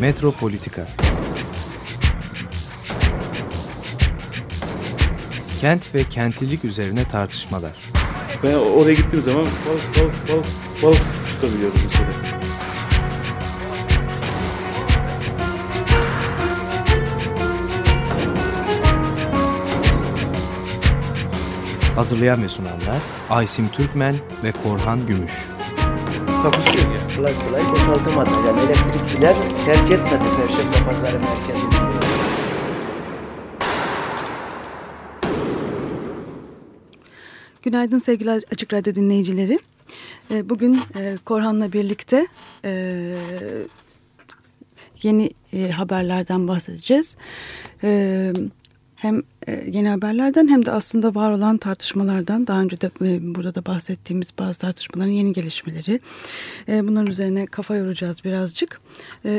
[0.00, 0.88] Metropolitika
[5.60, 7.72] Kent ve kentlilik üzerine tartışmalar.
[8.42, 10.46] Ben oraya gittiğim zaman balık balık balık
[10.82, 12.08] balık tutabiliyorum mesela.
[21.96, 22.96] Hazırlayan ve sunanlar
[23.30, 25.32] Aysim Türkmen ve Korhan Gümüş.
[26.42, 27.16] Takusuyor ya.
[27.16, 28.30] kolay kolay boşaltamadı.
[28.46, 31.74] Yani elektrikçiler terk etmedi Perşembe Pazarı merkezini.
[37.62, 39.58] Günaydın sevgili Açık Radyo dinleyicileri.
[40.30, 42.26] Ee, Bugün e, Korhan'la birlikte
[42.64, 43.14] e,
[45.02, 47.16] yeni e, haberlerden bahsedeceğiz.
[47.82, 48.32] E,
[49.00, 53.54] Hem e, yeni haberlerden hem de aslında var olan tartışmalardan daha önce de e, burada
[53.54, 56.00] da bahsettiğimiz bazı tartışmaların yeni gelişmeleri.
[56.68, 58.80] E, Bunların üzerine kafa yoracağız birazcık.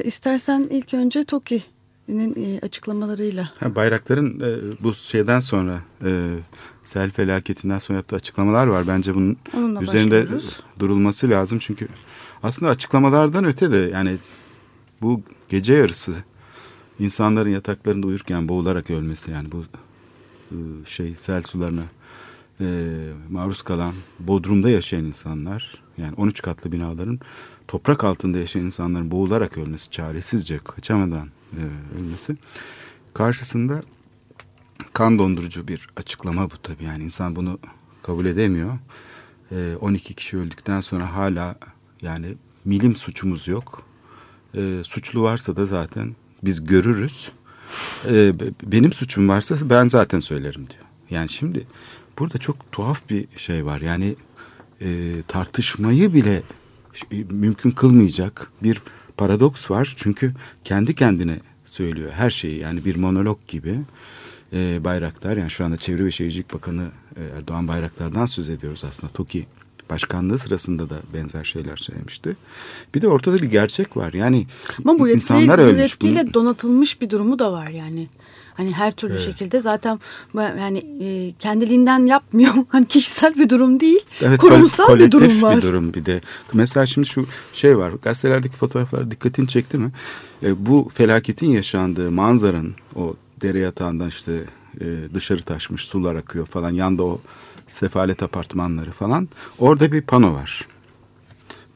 [0.04, 6.30] İstersen ilk önce TOKİ'nin e, açıklamalarıyla Ha, bayrakların e, bu şeyden sonra e,
[6.84, 8.88] sel felaketinden sonra yaptığı açıklamalar var.
[8.88, 10.60] Bence bunun Onunla üzerinde başlıyoruz.
[10.80, 11.60] durulması lazım.
[11.60, 11.88] Çünkü
[12.44, 14.16] aslında açıklamalardan öte de yani
[15.02, 16.14] bu gece yarısı
[17.02, 19.64] insanların yataklarında uyurken boğularak ölmesi yani bu
[20.52, 21.84] e, şey sel sularına
[22.62, 22.66] e,
[23.30, 27.20] maruz kalan Bodrum'da yaşayan insanlar yani 13 katlı binaların
[27.68, 31.62] toprak altında yaşayan insanların boğularak ölmesi çaresizce kaçamadan e,
[32.00, 32.36] ölmesi
[33.14, 33.82] karşısında
[34.94, 37.60] kan dondurucu bir açıklama bu tabii yani insan bunu
[38.04, 38.78] kabul edemiyor.
[39.52, 41.56] E, 12 kişi öldükten sonra hala
[42.02, 42.28] yani
[42.66, 43.84] milim suçumuz yok.
[44.56, 47.30] E, suçlu varsa da zaten biz görürüz.
[48.06, 50.84] E, be- benim suçum varsa ben zaten söylerim diyor.
[51.10, 51.68] Yani şimdi
[52.20, 53.82] burada çok tuhaf bir şey var.
[53.82, 54.16] Yani
[54.82, 56.42] e, tartışmayı bile
[57.30, 58.82] mümkün kılmayacak bir
[59.18, 59.94] paradoks var.
[59.98, 63.80] Çünkü kendi kendine söylüyor her şeyi yani bir monolog gibi.
[64.54, 69.14] E, Bayraktar yani şu anda Çevre ve Şehircilik Bakanı e, Erdoğan Bayraktar'dan söz ediyoruz aslında.
[69.14, 69.48] TOKİ
[69.96, 72.36] başkanlığı sırasında da benzer şeyler söylemişti.
[72.96, 74.14] Bir de ortada bir gerçek var.
[74.14, 74.48] Yani
[74.86, 75.82] Ama bu insanlar yetkiyle, bu ölmüş.
[75.82, 78.08] yetkiyle Bunun- donatılmış bir durumu da var yani.
[78.54, 80.00] Hani her türlü şekilde zaten
[80.34, 82.54] bu- yani e, kendiliğinden yapmıyor.
[82.70, 84.00] Hani kişisel bir durum değil.
[84.22, 85.58] Evet, kurumsal bir durum var.
[85.58, 86.22] bir durum bir de.
[86.54, 87.92] Mesela şimdi şu şey var.
[88.04, 89.92] Gazetelerdeki fotoğraflar dikkatini çekti mi?
[90.44, 94.32] E, bu felaketin yaşandığı manzaranın o dere yatağından işte
[94.82, 96.72] e, dışarı taşmış sular akıyor falan.
[96.72, 97.22] Yanda o
[97.68, 99.30] sefalet apartmanları falan.
[99.60, 100.68] Orada bir pano var.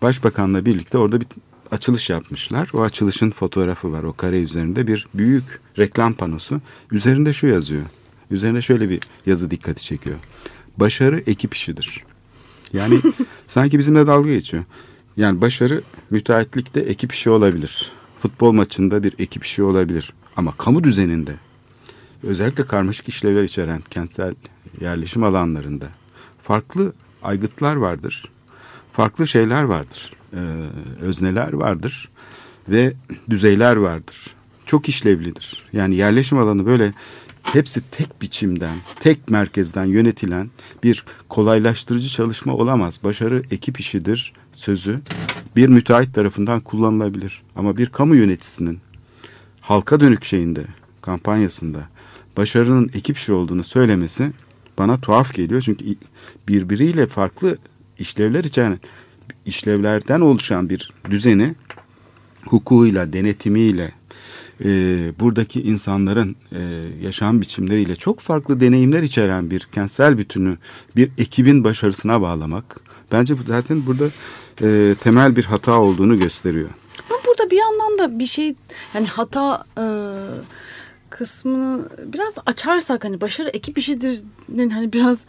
[0.02, 1.28] Başbakanla birlikte orada bir
[1.72, 2.70] açılış yapmışlar.
[2.74, 6.62] O açılışın fotoğrafı var o kare üzerinde bir büyük reklam panosu.
[6.92, 7.84] Üzerinde şu yazıyor.
[8.32, 10.16] Üzerinde şöyle bir yazı dikkati çekiyor.
[10.78, 12.04] Başarı ekip işidir.
[12.74, 13.00] Yani
[13.48, 14.64] sanki bizimle dalga geçiyor.
[15.18, 17.92] Yani başarı müteahhitlikte ekip işi olabilir.
[18.20, 20.14] Futbol maçında bir ekip işi olabilir.
[20.36, 21.34] Ama kamu düzeninde
[22.26, 24.36] özellikle karmaşık işlevler içeren kentsel
[24.82, 25.86] yerleşim alanlarında
[26.44, 26.94] farklı
[27.24, 28.26] aygıtlar vardır.
[28.92, 30.14] Farklı şeyler vardır.
[30.34, 30.40] Ee,
[31.02, 32.10] özneler vardır
[32.70, 32.94] ve
[33.30, 34.36] düzeyler vardır.
[34.66, 35.64] Çok işlevlidir.
[35.74, 36.94] Yani yerleşim alanı böyle
[37.44, 40.50] hepsi tek biçimden, tek merkezden yönetilen
[40.84, 43.00] bir kolaylaştırıcı çalışma olamaz.
[43.04, 45.00] Başarı ekip işidir sözü
[45.56, 47.42] bir müteahhit tarafından kullanılabilir.
[47.56, 48.80] Ama bir kamu yöneticisinin
[49.62, 50.64] halka dönük şeyinde,
[51.02, 51.80] kampanyasında
[52.38, 54.32] başarının ekip işi olduğunu söylemesi
[54.78, 55.62] bana tuhaf geliyor.
[55.62, 55.86] Çünkü
[56.48, 57.58] birbiriyle farklı
[58.00, 58.80] işlevler içeren
[59.46, 61.56] işlevlerden oluşan bir düzeni
[62.46, 63.92] hukukuyla, denetimiyle,
[64.64, 64.70] e,
[65.20, 66.60] buradaki insanların e,
[67.04, 70.58] yaşam biçimleriyle çok farklı deneyimler içeren bir kentsel bütünü
[70.96, 72.80] bir ekibin başarısına bağlamak
[73.12, 74.06] bence zaten burada
[74.62, 76.70] e, temel bir hata olduğunu gösteriyor.
[77.10, 78.56] Ama burada bir yandan da bir şey
[78.94, 79.86] yani hata e,
[81.18, 85.20] kısmını biraz açarsak hani başarı ekip işidir'in hani biraz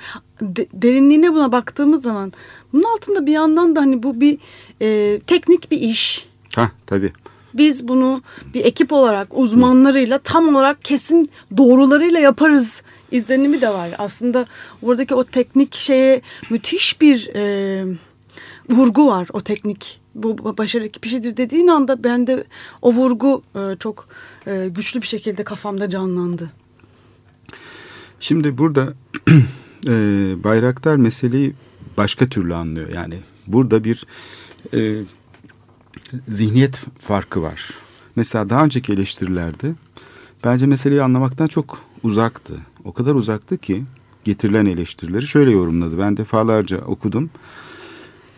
[0.40, 2.32] de- derinliğine buna baktığımız zaman
[2.72, 4.38] bunun altında bir yandan da hani bu bir
[4.80, 6.28] e, teknik bir iş.
[6.54, 7.12] Ha tabii.
[7.54, 8.22] Biz bunu
[8.54, 13.90] bir ekip olarak uzmanlarıyla tam olarak kesin doğrularıyla yaparız izlenimi de var.
[13.98, 14.46] Aslında
[14.82, 17.84] oradaki o teknik şeye müthiş bir e,
[18.70, 20.00] vurgu var o teknik.
[20.16, 22.44] Bu başarı ekip işidir dediğin anda bende
[22.82, 24.08] o vurgu e, çok
[24.46, 26.50] e, güçlü bir şekilde kafamda canlandı.
[28.20, 28.94] Şimdi burada
[29.88, 29.92] e,
[30.44, 31.54] Bayraktar meseleyi
[31.96, 32.88] başka türlü anlıyor.
[32.88, 33.14] Yani
[33.46, 34.06] burada bir
[34.74, 35.02] e,
[36.28, 37.70] zihniyet farkı var.
[38.16, 39.74] Mesela daha önceki eleştirilerde
[40.44, 42.54] bence meseleyi anlamaktan çok uzaktı.
[42.84, 43.84] O kadar uzaktı ki
[44.24, 45.98] getirilen eleştirileri şöyle yorumladı.
[45.98, 47.30] Ben defalarca okudum.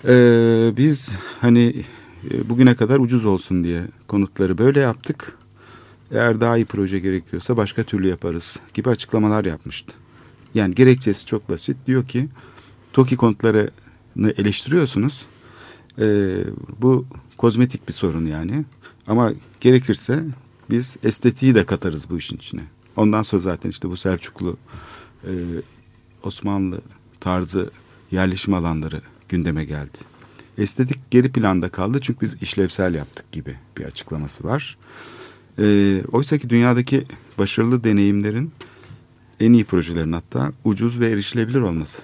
[0.05, 1.75] Ee, biz hani
[2.31, 5.39] e, bugüne kadar ucuz olsun diye konutları böyle yaptık.
[6.11, 9.95] Eğer daha iyi proje gerekiyorsa başka türlü yaparız gibi açıklamalar yapmıştı.
[10.55, 11.77] Yani gerekçesi çok basit.
[11.87, 12.29] Diyor ki
[12.93, 15.27] TOKİ konutlarını eleştiriyorsunuz.
[15.99, 16.37] Ee,
[16.79, 17.07] bu
[17.37, 18.65] kozmetik bir sorun yani.
[19.07, 20.25] Ama gerekirse
[20.71, 22.63] biz estetiği de katarız bu işin içine.
[22.97, 24.57] Ondan sonra zaten işte bu Selçuklu
[25.25, 25.33] e,
[26.23, 26.81] Osmanlı
[27.21, 27.71] tarzı
[28.11, 29.99] yerleşim alanları gündeme geldi.
[30.59, 34.79] Estetik geri planda kaldı çünkü biz işlevsel yaptık gibi bir açıklaması var.
[35.59, 37.07] E, Oysa ki dünyadaki
[37.39, 38.53] başarılı deneyimlerin
[39.41, 41.99] en iyi projelerin hatta ucuz ve erişilebilir olması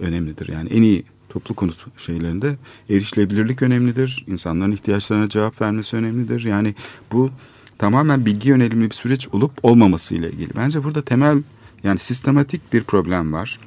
[0.00, 0.48] önemlidir.
[0.48, 2.56] Yani en iyi toplu konut şeylerinde
[2.90, 4.24] erişilebilirlik önemlidir.
[4.26, 6.44] İnsanların ihtiyaçlarına cevap vermesi önemlidir.
[6.44, 6.74] Yani
[7.12, 7.30] bu
[7.78, 10.50] tamamen bilgi yönelimli bir süreç olup olmaması ile ilgili.
[10.56, 11.42] Bence burada temel
[11.84, 13.58] yani sistematik bir problem var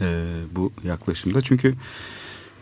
[0.00, 0.24] e,
[0.56, 1.40] bu yaklaşımda.
[1.40, 1.74] Çünkü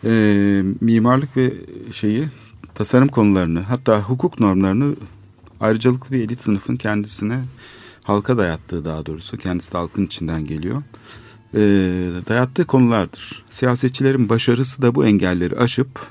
[0.05, 1.53] e, mimarlık ve
[1.91, 2.27] şeyi
[2.75, 4.95] tasarım konularını hatta hukuk normlarını
[5.61, 7.43] ayrıcalıklı bir elit sınıfın kendisine
[8.03, 10.83] halka dayattığı daha doğrusu kendisi de halkın içinden geliyor.
[11.53, 11.59] E,
[12.29, 13.45] dayattığı konulardır.
[13.49, 16.07] Siyasetçilerin başarısı da bu engelleri aşıp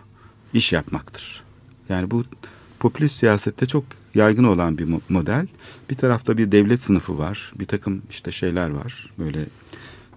[0.54, 1.42] iş yapmaktır.
[1.88, 2.24] Yani bu
[2.78, 3.84] popülist siyasette çok
[4.14, 5.46] yaygın olan bir model.
[5.90, 7.52] Bir tarafta bir devlet sınıfı var.
[7.58, 9.12] Bir takım işte şeyler var.
[9.18, 9.46] Böyle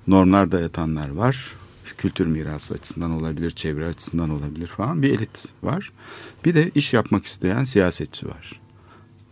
[0.07, 1.51] normlar dayatanlar var.
[1.97, 5.01] Kültür mirası açısından olabilir, çevre açısından olabilir falan.
[5.01, 5.91] Bir elit var.
[6.45, 8.61] Bir de iş yapmak isteyen siyasetçi var.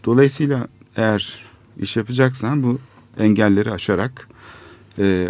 [0.06, 1.40] Dolayısıyla eğer
[1.80, 2.80] iş yapacaksan bu
[3.20, 4.28] engelleri aşarak
[5.00, 5.30] e,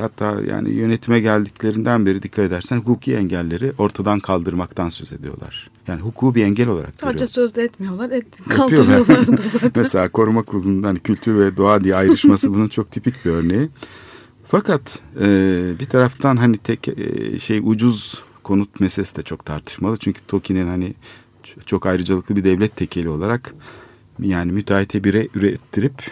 [0.00, 5.70] hatta yani yönetime geldiklerinden beri dikkat edersen hukuki engelleri ortadan kaldırmaktan söz ediyorlar.
[5.88, 7.28] Yani hukuku bir engel olarak Sadece görüyor.
[7.28, 9.72] sözde etmiyorlar, et, kaldırıyorlar da zaten.
[9.76, 13.68] Mesela koruma kurulundan kültür ve doğa diye ayrışması bunun çok tipik bir örneği.
[14.52, 15.26] Fakat e,
[15.80, 19.96] bir taraftan hani tek e, şey ucuz konut meselesi de çok tartışmalı.
[19.96, 20.94] Çünkü TOKİ'nin hani
[21.66, 23.54] çok ayrıcalıklı bir devlet tekeli olarak
[24.18, 26.10] yani müteahhite bire ürettirip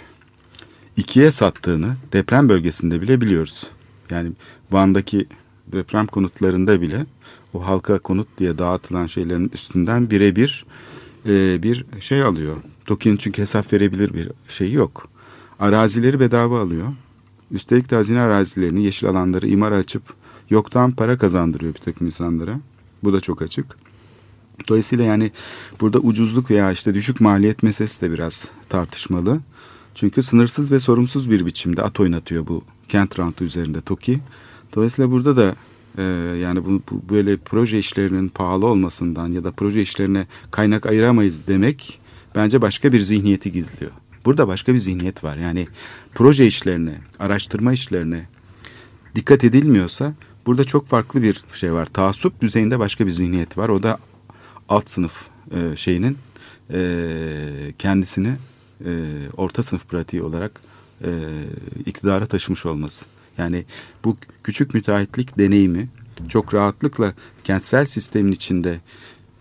[0.96, 3.66] ikiye sattığını deprem bölgesinde bile biliyoruz.
[4.10, 4.32] Yani
[4.70, 5.26] Van'daki
[5.66, 7.06] deprem konutlarında bile
[7.54, 10.66] o halka konut diye dağıtılan şeylerin üstünden birebir
[11.26, 12.56] e, bir şey alıyor.
[12.84, 15.08] TOKİ'nin çünkü hesap verebilir bir şey yok.
[15.58, 16.87] Arazileri bedava alıyor.
[17.50, 20.02] Üstelik de hazine arazilerini, yeşil alanları imar açıp
[20.50, 22.61] yoktan para kazandırıyor bir takım insanlara.
[23.05, 23.67] Bu da çok açık.
[24.69, 25.31] Dolayısıyla yani
[25.81, 29.41] burada ucuzluk veya işte düşük maliyet meselesi de biraz tartışmalı.
[29.94, 34.20] Çünkü sınırsız ve sorumsuz bir biçimde at oynatıyor bu kent rantı üzerinde TOKİ.
[34.75, 35.55] Dolayısıyla burada da
[35.99, 36.02] e,
[36.43, 42.00] yani bu, bu böyle proje işlerinin pahalı olmasından ya da proje işlerine kaynak ayıramayız demek
[42.35, 43.93] bence başka bir zihniyeti gizliyor.
[44.25, 45.37] Burada başka bir zihniyet var.
[45.37, 45.69] Yani
[46.14, 48.28] proje işlerine, araştırma işlerine
[49.14, 50.14] dikkat edilmiyorsa
[50.46, 51.87] burada çok farklı bir şey var.
[51.87, 53.69] Taassup düzeyinde başka bir zihniyet var.
[53.69, 53.99] O da
[54.69, 55.12] alt sınıf
[55.50, 56.19] e, şeyinin
[56.72, 56.81] e,
[57.78, 58.32] kendisini
[58.84, 58.90] e,
[59.37, 60.61] orta sınıf pratiği olarak
[61.05, 61.11] e,
[61.87, 63.06] iktidara taşımış olması.
[63.38, 63.64] Yani
[64.05, 65.88] bu küçük müteahhitlik deneyimi
[66.28, 67.14] çok rahatlıkla
[67.44, 68.81] kentsel sistemin içinde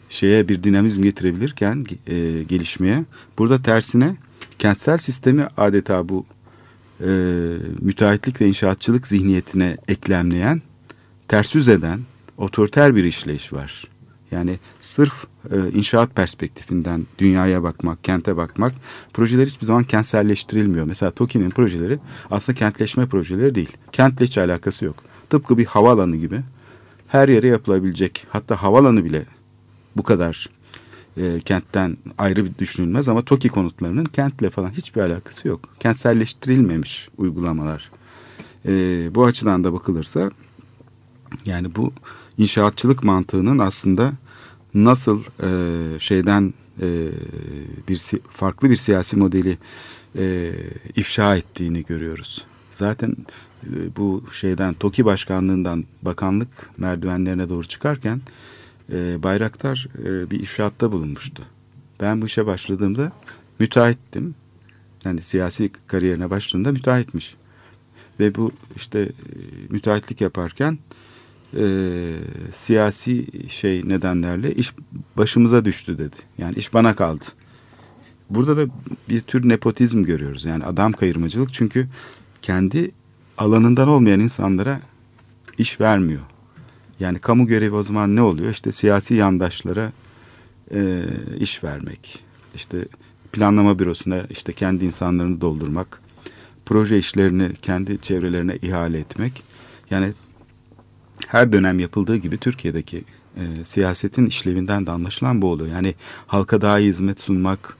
[0.09, 3.05] şeye bir dinamizm getirebilirken e, gelişmeye
[3.37, 4.15] burada tersine
[4.59, 6.25] kentsel sistemi adeta bu
[7.01, 7.09] e,
[7.79, 10.61] müteahhitlik ve inşaatçılık zihniyetine eklemleyen,
[11.27, 11.99] ters yüz eden
[12.37, 13.87] otoriter bir işleyiş var.
[14.31, 18.73] Yani sırf e, inşaat perspektifinden dünyaya bakmak, kente bakmak,
[19.13, 20.85] projeler hiçbir zaman kentselleştirilmiyor.
[20.85, 21.99] Mesela TOKİ'nin projeleri
[22.31, 23.77] aslında kentleşme projeleri değil.
[23.91, 25.03] Kentle hiç alakası yok.
[25.29, 26.41] Tıpkı bir havaalanı gibi
[27.07, 29.25] her yere yapılabilecek, hatta havaalanı bile
[29.97, 30.49] bu kadar
[31.19, 35.59] e, kentten ayrı bir düşünülmez ama TOKİ konutlarının kentle falan hiçbir alakası yok.
[35.79, 37.91] Kentselleştirilmemiş uygulamalar.
[38.65, 38.71] E,
[39.15, 40.31] bu açıdan da bakılırsa
[41.45, 41.93] yani bu
[42.37, 44.13] inşaatçılık mantığının aslında
[44.73, 47.07] nasıl e, şeyden e,
[47.89, 49.57] bir farklı bir siyasi modeli
[50.17, 50.51] e,
[50.95, 52.45] ifşa ettiğini görüyoruz.
[52.71, 53.15] Zaten
[53.63, 58.21] e, bu şeyden TOKİ başkanlığından bakanlık merdivenlerine doğru çıkarken
[58.91, 61.43] e, Bayraktar e, bir ifşaatta bulunmuştu.
[62.01, 63.11] Ben bu işe başladığımda
[63.59, 64.35] müteahhittim.
[65.05, 67.35] Yani siyasi kariyerine başladığında müteahhitmiş.
[68.19, 69.09] Ve bu işte e,
[69.69, 70.79] müteahhitlik yaparken
[71.57, 71.63] e,
[72.53, 74.73] siyasi şey nedenlerle iş
[75.17, 76.15] başımıza düştü dedi.
[76.37, 77.25] Yani iş bana kaldı.
[78.29, 78.71] Burada da
[79.09, 80.45] bir tür nepotizm görüyoruz.
[80.45, 81.87] Yani adam kayırmacılık çünkü
[82.41, 82.91] kendi
[83.37, 84.81] alanından olmayan insanlara
[85.57, 86.21] iş vermiyor.
[86.99, 88.51] Yani kamu görevi o zaman ne oluyor?
[88.51, 89.91] İşte siyasi yandaşlara
[90.73, 91.03] e,
[91.39, 92.19] iş vermek.
[92.55, 92.85] İşte
[93.31, 96.01] planlama bürosuna işte kendi insanlarını doldurmak.
[96.65, 99.43] Proje işlerini kendi çevrelerine ihale etmek.
[99.89, 100.13] Yani
[101.27, 103.03] her dönem yapıldığı gibi Türkiye'deki
[103.37, 105.75] e, siyasetin işlevinden de anlaşılan bu oluyor.
[105.75, 105.95] Yani
[106.27, 107.77] halka daha iyi hizmet sunmak,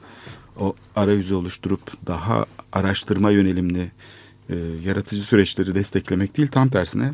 [0.59, 3.91] o arayüzü oluşturup daha araştırma yönelimli
[4.49, 7.11] e, yaratıcı süreçleri desteklemek değil tam tersine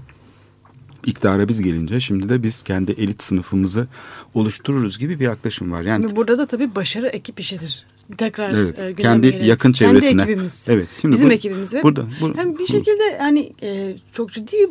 [1.07, 3.87] iktidara biz gelince şimdi de biz kendi elit sınıfımızı
[4.33, 5.81] oluştururuz gibi bir yaklaşım var.
[5.81, 7.85] Yani Burada da tabii başarı ekip işidir.
[8.17, 10.09] Tekrar Evet, e, kendi yakın çevresine.
[10.09, 10.67] Kendi ekibimiz.
[10.69, 11.73] Evet, şimdi Bizim bu- ekibimiz.
[11.73, 14.69] ve burada- bu- hem bir şekilde hani e, çok ciddi bir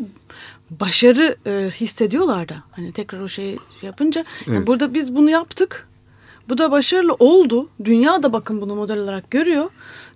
[0.80, 2.62] başarı e, hissediyorlar da.
[2.72, 4.24] Hani tekrar o şeyi yapınca.
[4.46, 4.66] yani Evet.
[4.66, 5.88] burada biz bunu yaptık.
[6.48, 7.68] Bu da başarılı oldu.
[7.84, 9.70] Dünya da bakın bunu model olarak görüyor.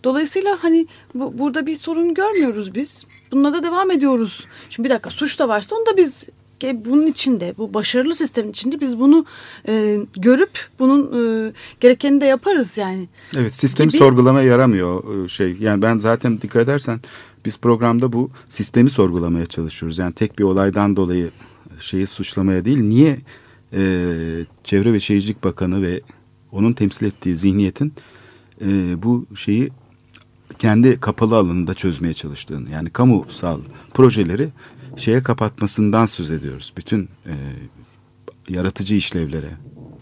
[0.05, 3.05] Dolayısıyla hani bu, burada bir sorun görmüyoruz biz.
[3.33, 4.47] Bununla da devam ediyoruz.
[4.71, 6.25] Şimdi bir dakika suç da varsa onu da biz
[6.63, 9.25] bunun içinde, bu başarılı sistemin içinde biz bunu
[9.69, 13.09] e, görüp bunun e, gerekeni de yaparız yani.
[13.37, 15.57] Evet sistemi gibi- sorgulamaya yaramıyor e, şey.
[15.61, 17.01] Yani ben zaten dikkat edersen
[17.45, 19.99] biz programda bu sistemi sorgulamaya çalışıyoruz.
[19.99, 21.31] Yani tek bir olaydan dolayı
[21.81, 22.81] şeyi suçlamaya değil.
[22.81, 23.19] Niye
[23.73, 23.81] e,
[24.65, 26.01] Çevre ve Şehircilik Bakanı ve
[26.53, 27.93] onun temsil ettiği zihniyetin
[28.61, 29.71] e, bu şeyi
[30.59, 33.61] kendi kapalı alanında çözmeye çalıştığını yani kamusal
[33.95, 34.49] projeleri
[34.97, 36.73] şeye kapatmasından söz ediyoruz.
[36.77, 37.35] Bütün e,
[38.49, 39.51] yaratıcı işlevlere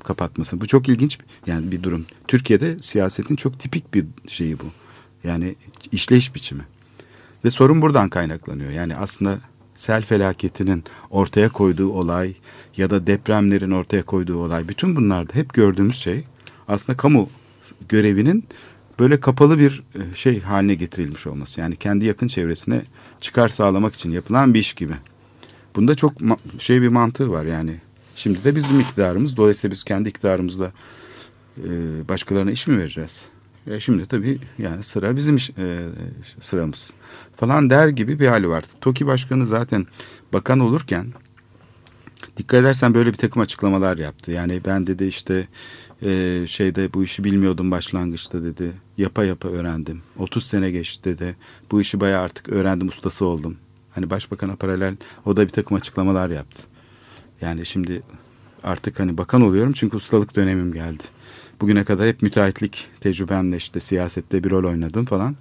[0.04, 0.60] kapatması.
[0.60, 2.06] Bu çok ilginç yani bir durum.
[2.28, 4.64] Türkiye'de siyasetin çok tipik bir şeyi bu.
[5.24, 5.54] Yani
[5.92, 6.62] işleyiş biçimi.
[7.44, 8.70] Ve sorun buradan kaynaklanıyor.
[8.70, 9.38] Yani aslında
[9.74, 12.34] sel felaketinin ortaya koyduğu olay
[12.76, 16.24] ya da depremlerin ortaya koyduğu olay bütün bunlarda hep gördüğümüz şey
[16.68, 17.28] aslında kamu
[17.88, 18.44] görevinin
[18.98, 21.60] böyle kapalı bir e, şey haline getirilmiş olması.
[21.60, 22.82] Yani kendi yakın çevresine
[23.20, 24.94] çıkar sağlamak için yapılan bir iş gibi.
[25.76, 26.12] Bunda çok
[26.58, 27.80] şey bir mantığı var yani.
[28.14, 29.36] Şimdi de bizim iktidarımız.
[29.36, 30.72] Dolayısıyla biz kendi iktidarımızla
[31.58, 31.68] e,
[32.08, 33.24] başkalarına iş mi vereceğiz?
[33.70, 35.78] E şimdi tabii yani sıra bizim iş, e,
[36.40, 36.92] sıramız
[37.36, 38.64] falan der gibi bir hali var.
[38.80, 39.86] TOKİ Başkanı zaten
[40.32, 41.06] bakan olurken
[42.36, 44.32] dikkat edersen böyle bir takım açıklamalar yaptı.
[44.32, 45.48] Yani ben dedi işte
[46.02, 48.72] e, şeyde bu işi bilmiyordum başlangıçta dedi.
[48.96, 50.02] Yapa yapa öğrendim.
[50.18, 51.36] 30 sene geçti dedi.
[51.70, 53.56] Bu işi bayağı artık öğrendim ustası oldum.
[53.90, 56.62] Hani başbakana paralel o da bir takım açıklamalar yaptı.
[57.40, 58.02] Yani şimdi
[58.62, 61.02] artık hani bakan oluyorum çünkü ustalık dönemim geldi.
[61.60, 65.36] Bugüne kadar hep müteahhitlik tecrübemle işte siyasette bir rol oynadım falan.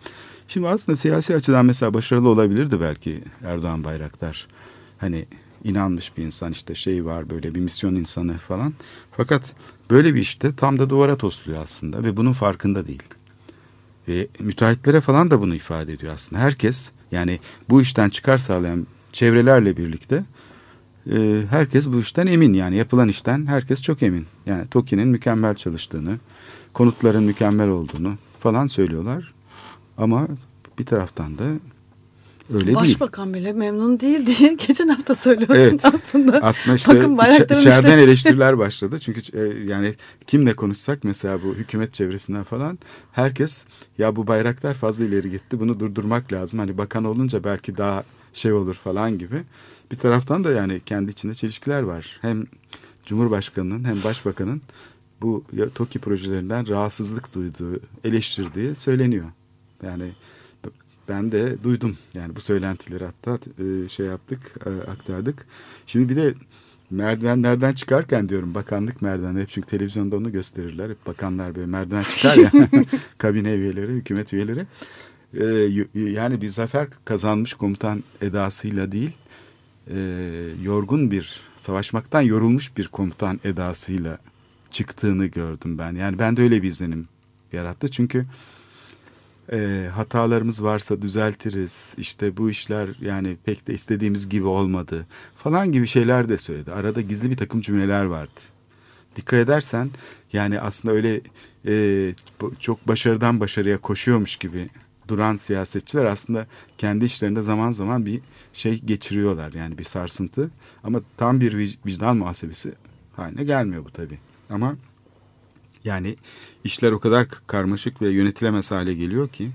[0.47, 4.47] Şimdi aslında siyasi açıdan mesela başarılı olabilirdi belki Erdoğan Bayraktar.
[4.97, 5.25] Hani
[5.63, 8.73] inanmış bir insan işte şey var böyle bir misyon insanı falan.
[9.11, 9.53] Fakat
[9.89, 13.03] böyle bir işte tam da duvara tosluyor aslında ve bunun farkında değil.
[14.07, 16.41] Ve müteahhitlere falan da bunu ifade ediyor aslında.
[16.41, 17.39] Herkes yani
[17.69, 20.23] bu işten çıkar sağlayan çevrelerle birlikte
[21.11, 22.53] e, herkes bu işten emin.
[22.53, 24.25] Yani yapılan işten herkes çok emin.
[24.45, 26.17] Yani TOKİ'nin mükemmel çalıştığını,
[26.73, 29.33] konutların mükemmel olduğunu falan söylüyorlar.
[29.97, 30.27] Ama
[30.79, 31.43] bir taraftan da
[32.53, 32.77] öyle değil.
[32.77, 35.85] Başbakan bile memnun değil diye geçen hafta söylüyordun Evet.
[35.85, 36.39] aslında.
[36.41, 38.99] Aslında işte Bakın Bayraktar'ın içeriden işte- eleştiriler başladı.
[38.99, 39.95] Çünkü e, yani
[40.27, 42.79] kimle konuşsak mesela bu hükümet çevresinden falan
[43.11, 43.65] herkes
[43.97, 46.59] ya bu bayraktar fazla ileri gitti bunu durdurmak lazım.
[46.59, 49.43] Hani bakan olunca belki daha şey olur falan gibi.
[49.91, 52.19] Bir taraftan da yani kendi içinde çelişkiler var.
[52.21, 52.43] Hem
[53.05, 54.61] Cumhurbaşkanı'nın hem Başbakan'ın
[55.21, 55.43] bu
[55.75, 59.25] TOKİ projelerinden rahatsızlık duyduğu, eleştirdiği söyleniyor.
[59.83, 60.11] Yani
[61.09, 65.45] ben de duydum yani bu söylentileri hatta e, şey yaptık e, aktardık.
[65.87, 66.33] Şimdi bir de
[66.89, 70.89] merdivenlerden çıkarken diyorum bakanlık merdivenleri hep çünkü televizyonda onu gösterirler.
[70.89, 72.51] Hep bakanlar böyle merdiven çıkar ya
[73.17, 74.65] kabine üyeleri, hükümet üyeleri.
[75.33, 75.45] E,
[75.95, 79.11] yani bir zafer kazanmış komutan edasıyla değil
[79.87, 79.97] e,
[80.63, 84.17] yorgun bir savaşmaktan yorulmuş bir komutan edasıyla
[84.71, 85.95] çıktığını gördüm ben.
[85.95, 87.07] Yani ben de öyle bir izlenim
[87.53, 88.25] yarattı çünkü
[89.51, 91.95] e, hatalarımız varsa düzeltiriz.
[91.97, 96.71] İşte bu işler yani pek de istediğimiz gibi olmadı falan gibi şeyler de söyledi.
[96.71, 98.41] Arada gizli bir takım cümleler vardı.
[99.15, 99.89] Dikkat edersen
[100.33, 101.21] yani aslında öyle
[101.67, 102.13] e,
[102.59, 104.69] çok başarıdan başarıya koşuyormuş gibi
[105.07, 106.47] duran siyasetçiler aslında
[106.77, 108.21] kendi işlerinde zaman zaman bir
[108.53, 109.53] şey geçiriyorlar.
[109.53, 110.51] Yani bir sarsıntı
[110.83, 112.73] ama tam bir vic- vicdan muhasebesi
[113.15, 114.19] haline gelmiyor bu tabii.
[114.49, 114.75] Ama
[115.85, 116.15] yani
[116.63, 119.51] işler o kadar karmaşık ve yönetilemez hale geliyor ki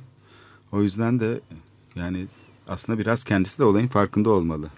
[0.73, 1.41] o yüzden de
[1.97, 2.27] yani
[2.69, 4.69] aslında biraz kendisi de olayın farkında olmalı.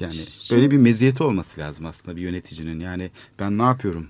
[0.00, 2.80] Yani böyle bir meziyeti olması lazım aslında bir yöneticinin.
[2.80, 4.08] Yani ben ne yapıyorum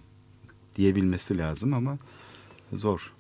[0.77, 1.99] diyebilmesi lazım ama
[2.73, 3.13] zor.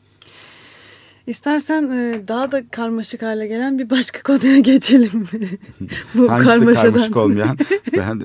[1.26, 5.10] İstersen e, daha da karmaşık hale gelen bir başka konuya geçelim.
[6.14, 6.92] Bu Hangisi karmaşadan.
[6.92, 7.58] karmaşık olmayan?
[7.96, 8.22] ben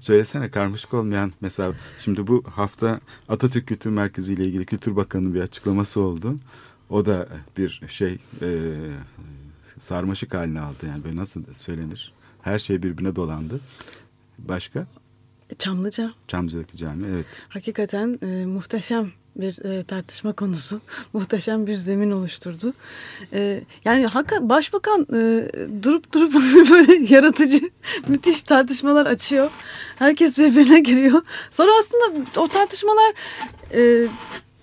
[0.00, 1.32] söylesene karmaşık olmayan.
[1.40, 6.36] Mesela şimdi bu hafta Atatürk Kültür Merkezi ile ilgili Kültür Bakanı'nın bir açıklaması oldu.
[6.90, 8.48] O da bir şey e,
[9.80, 10.86] sarmaşık haline aldı.
[10.88, 12.12] Yani böyle nasıl söylenir?
[12.42, 13.60] Her şey birbirine dolandı.
[14.38, 14.86] Başka?
[15.58, 16.12] Çamlıca.
[16.28, 17.26] Çamlıca'daki cami evet.
[17.48, 20.80] Hakikaten e, muhteşem bir e, tartışma konusu,
[21.12, 22.72] muhteşem bir zemin oluşturdu.
[23.32, 25.48] E, yani hakikaten başbakan e,
[25.82, 26.34] durup durup
[26.70, 27.60] böyle yaratıcı,
[28.08, 29.50] müthiş tartışmalar açıyor.
[29.98, 31.22] Herkes birbirine giriyor.
[31.50, 33.12] Sonra aslında o tartışmalar
[33.74, 34.08] e,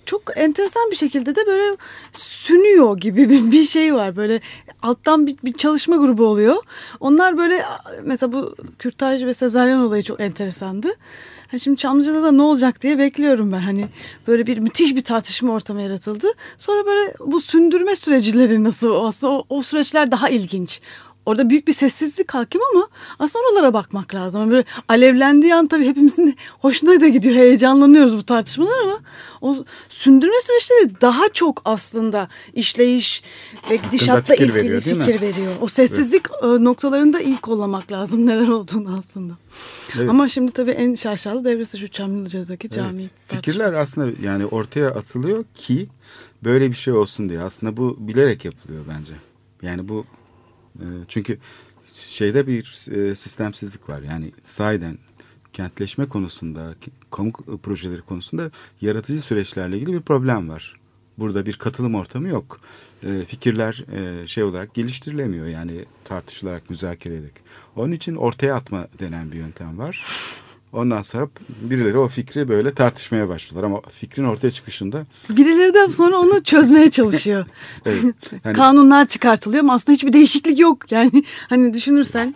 [0.06, 1.76] çok enteresan bir şekilde de böyle
[2.12, 4.16] sünüyor gibi bir, bir şey var.
[4.16, 4.40] Böyle
[4.82, 6.56] alttan bir, bir çalışma grubu oluyor.
[7.00, 7.64] Onlar böyle
[8.02, 10.88] mesela bu kürtaj ve sezaryen olayı çok enteresandı.
[11.50, 13.58] Ha şimdi Çamlıca'da da ne olacak diye bekliyorum ben.
[13.58, 13.86] Hani
[14.26, 16.26] böyle bir müthiş bir tartışma ortamı yaratıldı.
[16.58, 20.80] Sonra böyle bu sündürme sürecileri nasıl aslında o, o süreçler daha ilginç.
[21.26, 24.50] Orada büyük bir sessizlik hakim ama aslında oralara bakmak lazım.
[24.50, 27.34] Böyle alevlendiği an tabii hepimizin hoşuna da gidiyor.
[27.34, 29.00] Heyecanlanıyoruz bu tartışmalar ama
[29.40, 33.22] o sündürme süreçleri daha çok aslında işleyiş
[33.70, 35.04] ve gidişatla fikir ilgili veriyor, değil mi?
[35.04, 35.52] fikir veriyor.
[35.60, 39.32] O sessizlik e, noktalarında ilk olmak lazım neler olduğunu aslında.
[39.96, 40.10] Evet.
[40.10, 43.00] Ama şimdi tabii en şaşalı devresi şu Çamlıca'daki cami.
[43.00, 43.10] Evet.
[43.26, 45.86] Fikirler aslında yani ortaya atılıyor ki
[46.44, 47.40] böyle bir şey olsun diye.
[47.40, 49.12] Aslında bu bilerek yapılıyor bence.
[49.62, 50.04] Yani bu
[50.80, 51.38] e, çünkü
[51.92, 54.02] şeyde bir e, sistemsizlik var.
[54.02, 54.98] Yani sahiden
[55.52, 56.74] kentleşme konusunda,
[57.10, 60.80] kamu projeleri konusunda yaratıcı süreçlerle ilgili bir problem var.
[61.18, 62.60] Burada bir katılım ortamı yok.
[63.02, 67.34] E, fikirler e, şey olarak geliştirilemiyor yani tartışılarak, müzakere ederek.
[67.76, 70.04] Onun için ortaya atma denen bir yöntem var.
[70.72, 76.16] Ondan sonra birileri o fikri böyle tartışmaya başlıyorlar ama fikrin ortaya çıkışında Birileri de sonra
[76.16, 77.46] onu çözmeye çalışıyor.
[77.86, 80.92] evet, hani Kanunlar çıkartılıyor ama aslında hiçbir değişiklik yok.
[80.92, 82.34] Yani hani düşünürsen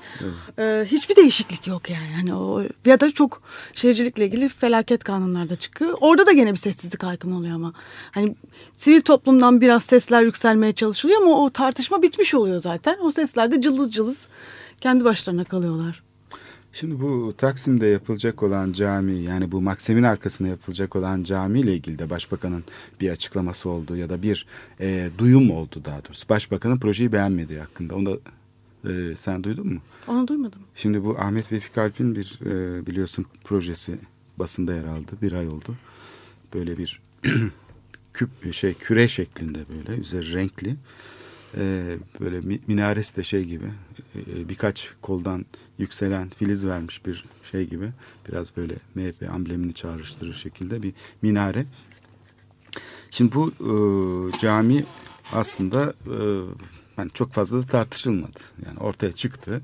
[0.58, 2.14] e, hiçbir değişiklik yok yani.
[2.16, 3.42] Hani o ya da çok
[3.74, 5.98] şehircilikle ilgili felaket kanunlarda çıkıyor.
[6.00, 7.72] Orada da gene bir sessizlik hakim oluyor ama.
[8.10, 8.34] Hani
[8.76, 12.96] sivil toplumdan biraz sesler yükselmeye çalışılıyor ama o tartışma bitmiş oluyor zaten.
[13.00, 14.28] O sesler de cılız cılız
[14.80, 16.09] kendi başlarına kalıyorlar.
[16.72, 21.98] Şimdi bu Taksim'de yapılacak olan cami yani bu Maksim'in arkasında yapılacak olan cami ile ilgili
[21.98, 22.64] de başbakanın
[23.00, 24.46] bir açıklaması oldu ya da bir
[24.80, 26.28] e, duyum oldu daha doğrusu.
[26.28, 27.94] Başbakanın projeyi beğenmediği hakkında.
[27.94, 28.18] Onu da
[28.90, 29.80] e, sen duydun mu?
[30.08, 30.60] Onu duymadım.
[30.74, 33.98] Şimdi bu Ahmet Vefik Alp'in bir e, biliyorsun projesi
[34.36, 35.12] basında yer aldı.
[35.22, 35.76] Bir ay oldu.
[36.54, 37.00] Böyle bir
[38.14, 40.76] küp şey küre şeklinde böyle üzeri renkli.
[41.56, 43.66] E, böyle mi- minaresi de şey gibi
[44.16, 45.44] e, birkaç koldan
[45.80, 47.88] yükselen filiz vermiş bir şey gibi.
[48.28, 51.66] Biraz böyle MHP amblemini çağrıştırır şekilde bir minare.
[53.10, 53.72] Şimdi bu e,
[54.38, 54.84] cami
[55.32, 56.16] aslında e,
[56.98, 58.40] yani çok fazla da tartışılmadı.
[58.66, 59.62] Yani ortaya çıktı.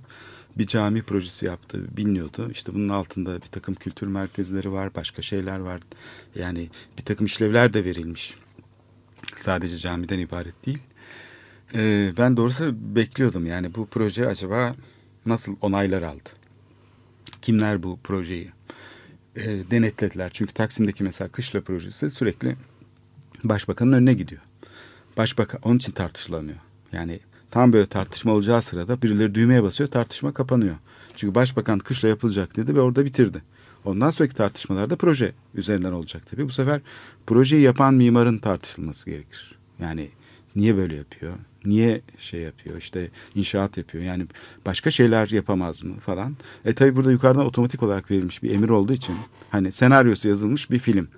[0.58, 2.50] Bir cami projesi yaptı, biliniyordu.
[2.50, 5.80] İşte bunun altında bir takım kültür merkezleri var, başka şeyler var.
[6.34, 8.34] Yani bir takım işlevler de verilmiş.
[9.36, 10.78] Sadece camiden ibaret değil.
[11.74, 14.76] Ee, ben doğrusu bekliyordum yani bu proje acaba
[15.26, 16.30] nasıl onaylar aldı?
[17.42, 18.50] Kimler bu projeyi
[19.36, 20.30] e, denetlediler?
[20.32, 22.56] Çünkü Taksim'deki mesela kışla projesi sürekli
[23.44, 24.42] başbakanın önüne gidiyor.
[25.16, 26.58] Başbakan onun için tartışılamıyor.
[26.92, 30.76] Yani tam böyle tartışma olacağı sırada birileri düğmeye basıyor tartışma kapanıyor.
[31.16, 33.42] Çünkü başbakan kışla yapılacak dedi ve orada bitirdi.
[33.84, 36.44] Ondan sonraki tartışmalarda proje üzerinden olacak tabii.
[36.48, 36.80] Bu sefer
[37.26, 39.58] projeyi yapan mimarın tartışılması gerekir.
[39.80, 40.08] Yani
[40.56, 41.32] niye böyle yapıyor?
[41.66, 42.76] Niye şey yapıyor?
[42.78, 44.04] İşte inşaat yapıyor.
[44.04, 44.26] Yani
[44.66, 46.36] başka şeyler yapamaz mı falan.
[46.64, 49.14] E tabii burada yukarıdan otomatik olarak verilmiş bir emir olduğu için
[49.50, 51.08] hani senaryosu yazılmış bir film.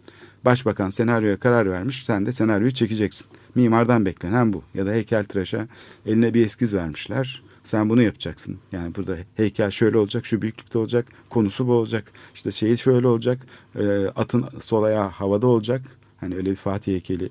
[0.45, 2.05] Başbakan senaryoya karar vermiş.
[2.05, 3.27] Sen de senaryoyu çekeceksin.
[3.55, 4.63] Mimardan beklenen bu.
[4.75, 5.69] Ya da heykeltıraşa
[6.07, 7.43] eline bir eskiz vermişler.
[7.65, 8.59] Sen bunu yapacaksın.
[8.73, 12.13] Yani burada heykel şöyle olacak, şu büyüklükte olacak, konusu bu olacak.
[12.35, 13.47] İşte şeyi şöyle olacak,
[13.79, 15.83] e, atın sol ayağı havada olacak.
[16.17, 17.31] Hani öyle bir Fatih heykeli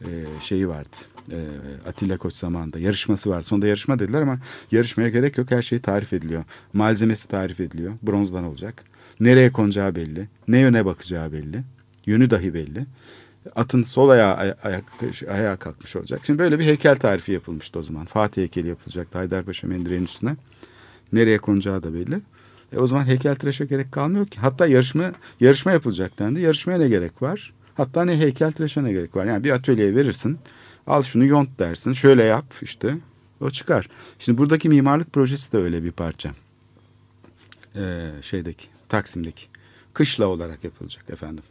[0.00, 0.08] e,
[0.40, 0.96] şeyi vardı.
[1.32, 1.38] E,
[1.88, 3.42] Atilla Koç zamanında yarışması var.
[3.42, 4.38] Sonunda yarışma dediler ama
[4.70, 5.50] yarışmaya gerek yok.
[5.50, 6.44] Her şey tarif ediliyor.
[6.72, 7.92] Malzemesi tarif ediliyor.
[8.02, 8.84] Bronzdan olacak.
[9.20, 10.28] Nereye konacağı belli.
[10.48, 11.62] Ne yöne bakacağı belli.
[12.06, 12.86] Yönü dahi belli.
[13.56, 14.84] Atın sol ayağı ay- ayak,
[15.28, 16.20] ayağa kalkmış olacak.
[16.26, 18.04] Şimdi böyle bir heykel tarifi yapılmıştı o zaman.
[18.06, 20.36] Fatih heykeli yapılacaktı Haydarpaşa mendireğinin üstüne.
[21.12, 22.20] Nereye konacağı da belli.
[22.72, 24.40] E o zaman heykeltıraşa gerek kalmıyor ki.
[24.40, 26.40] Hatta yarışma yarışma yapılacak dendi.
[26.40, 27.52] Yarışmaya ne gerek var?
[27.74, 29.24] Hatta ne heykeltıraşa ne gerek var?
[29.24, 30.38] Yani bir atölyeye verirsin.
[30.86, 31.92] Al şunu yont dersin.
[31.92, 32.96] Şöyle yap işte.
[33.40, 33.88] O çıkar.
[34.18, 36.34] Şimdi buradaki mimarlık projesi de öyle bir parça.
[37.76, 39.46] Ee, şeydeki Taksim'deki.
[39.92, 41.44] Kışla olarak yapılacak efendim.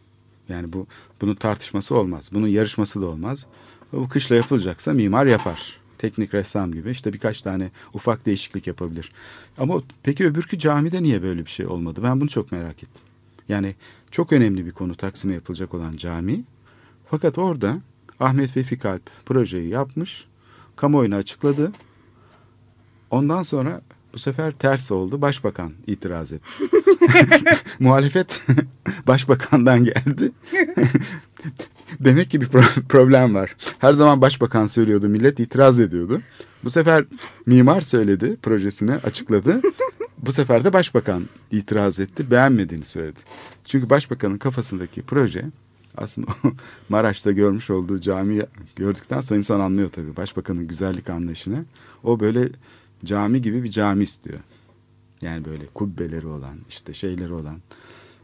[0.50, 0.88] Yani bu
[1.22, 2.30] bunun tartışması olmaz.
[2.34, 3.46] Bunun yarışması da olmaz.
[3.92, 5.80] Bu kışla yapılacaksa mimar yapar.
[5.98, 9.12] Teknik ressam gibi işte birkaç tane ufak değişiklik yapabilir.
[9.58, 12.00] Ama peki öbürkü camide niye böyle bir şey olmadı?
[12.04, 13.02] Ben bunu çok merak ettim.
[13.50, 13.76] Yani
[14.12, 16.44] çok önemli bir konu Taksim'e yapılacak olan cami.
[17.08, 17.78] Fakat orada
[18.20, 20.26] Ahmet Vefik Alp projeyi yapmış.
[20.76, 21.72] Kamuoyuna açıkladı.
[23.12, 23.82] Ondan sonra
[24.14, 25.22] Bu sefer ters oldu.
[25.22, 26.44] Başbakan itiraz etti.
[27.80, 28.46] Muhalefet
[29.08, 30.32] başbakandan geldi.
[32.00, 32.48] Demek ki bir
[32.90, 33.56] problem var.
[33.80, 36.22] Her zaman başbakan söylüyordu, millet itiraz ediyordu.
[36.64, 37.06] Bu sefer
[37.46, 39.62] mimar söyledi, projesini açıkladı.
[40.18, 43.20] Bu sefer de başbakan itiraz etti, beğenmediğini söyledi.
[43.66, 45.46] Çünkü başbakanın kafasındaki proje
[45.98, 46.28] aslında
[46.90, 51.66] Maraş'ta görmüş olduğu camiyi gördükten sonra insan anlıyor tabii başbakanın güzellik anlayışını.
[52.04, 52.50] O böyle
[53.06, 54.40] cami gibi bir cami istiyor.
[55.22, 57.58] Yani böyle kubbeleri olan, işte şeyleri olan.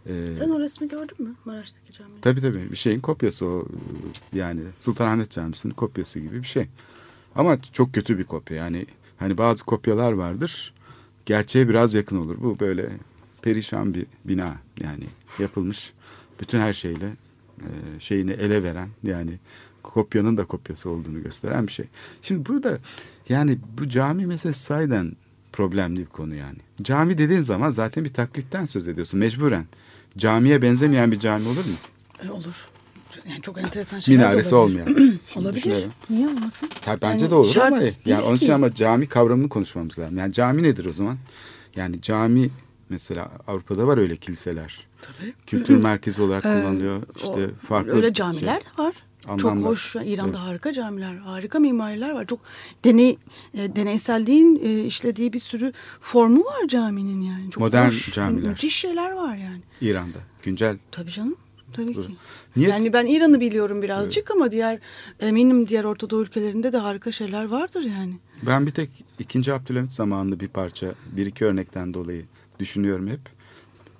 [0.05, 2.21] Ee, Sen o resmi gördün mü Maraş'taki camiyi?
[2.21, 3.67] Tabii tabii bir şeyin kopyası o.
[4.33, 6.67] Yani Sultanahmet Camisi'nin kopyası gibi bir şey.
[7.35, 8.57] Ama çok kötü bir kopya.
[8.57, 8.85] Yani
[9.17, 10.73] hani bazı kopyalar vardır.
[11.25, 12.37] Gerçeğe biraz yakın olur.
[12.41, 12.89] Bu böyle
[13.41, 15.03] perişan bir bina yani
[15.39, 15.93] yapılmış.
[16.41, 17.09] Bütün her şeyle
[17.59, 19.31] e, şeyini ele veren yani
[19.83, 21.85] kopyanın da kopyası olduğunu gösteren bir şey.
[22.21, 22.77] Şimdi burada
[23.29, 25.11] yani bu cami meselesi sayeden
[25.53, 26.57] problemli bir konu yani.
[26.81, 29.65] Cami dediğin zaman zaten bir taklitten söz ediyorsun mecburen.
[30.17, 31.75] Camiye benzemeyen bir cami olur mu?
[32.23, 32.67] E, olur.
[33.29, 35.19] Yani çok enteresan şeyler Minaresi olmayan.
[35.35, 35.87] olabilir.
[36.09, 36.69] Niye olmasın?
[36.81, 40.17] Tabii bence yani de olur ama yani onun için ama cami kavramını konuşmamız lazım.
[40.17, 41.17] Yani cami nedir o zaman?
[41.75, 42.49] Yani cami
[42.89, 44.87] mesela Avrupa'da var öyle kiliseler.
[45.01, 45.33] Tabii.
[45.47, 47.03] Kültür merkezi olarak kullanılıyor.
[47.15, 48.69] İşte o, farklı öyle camiler şey.
[48.77, 48.93] de var.
[49.27, 49.41] Anlamda.
[49.41, 49.95] Çok hoş.
[49.95, 50.39] İran'da evet.
[50.39, 52.25] harika camiler, harika mimariler var.
[52.25, 52.39] Çok
[52.85, 53.17] deney
[53.53, 57.51] e, deneyselliğin e, işlediği bir sürü formu var caminin yani.
[57.51, 58.49] Çok Modern hoş, camiler.
[58.49, 59.61] Müthiş şeyler var yani.
[59.81, 60.17] İran'da.
[60.43, 60.77] Güncel.
[60.91, 61.35] Tabii canım.
[61.73, 62.15] Tabii ki.
[62.55, 62.69] Niye?
[62.69, 64.31] Yani ben İran'ı biliyorum birazcık evet.
[64.31, 64.79] ama diğer
[65.19, 68.13] eminim diğer Orta Doğu ülkelerinde de harika şeyler vardır yani.
[68.43, 72.25] Ben bir tek ikinci Abdülhamit zamanlı bir parça, bir iki örnekten dolayı
[72.59, 73.21] düşünüyorum hep.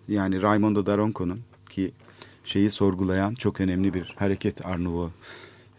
[0.08, 1.92] Yani Raimondo Daronco'nun ki
[2.44, 5.12] şeyi sorgulayan çok önemli bir hareket Arnavut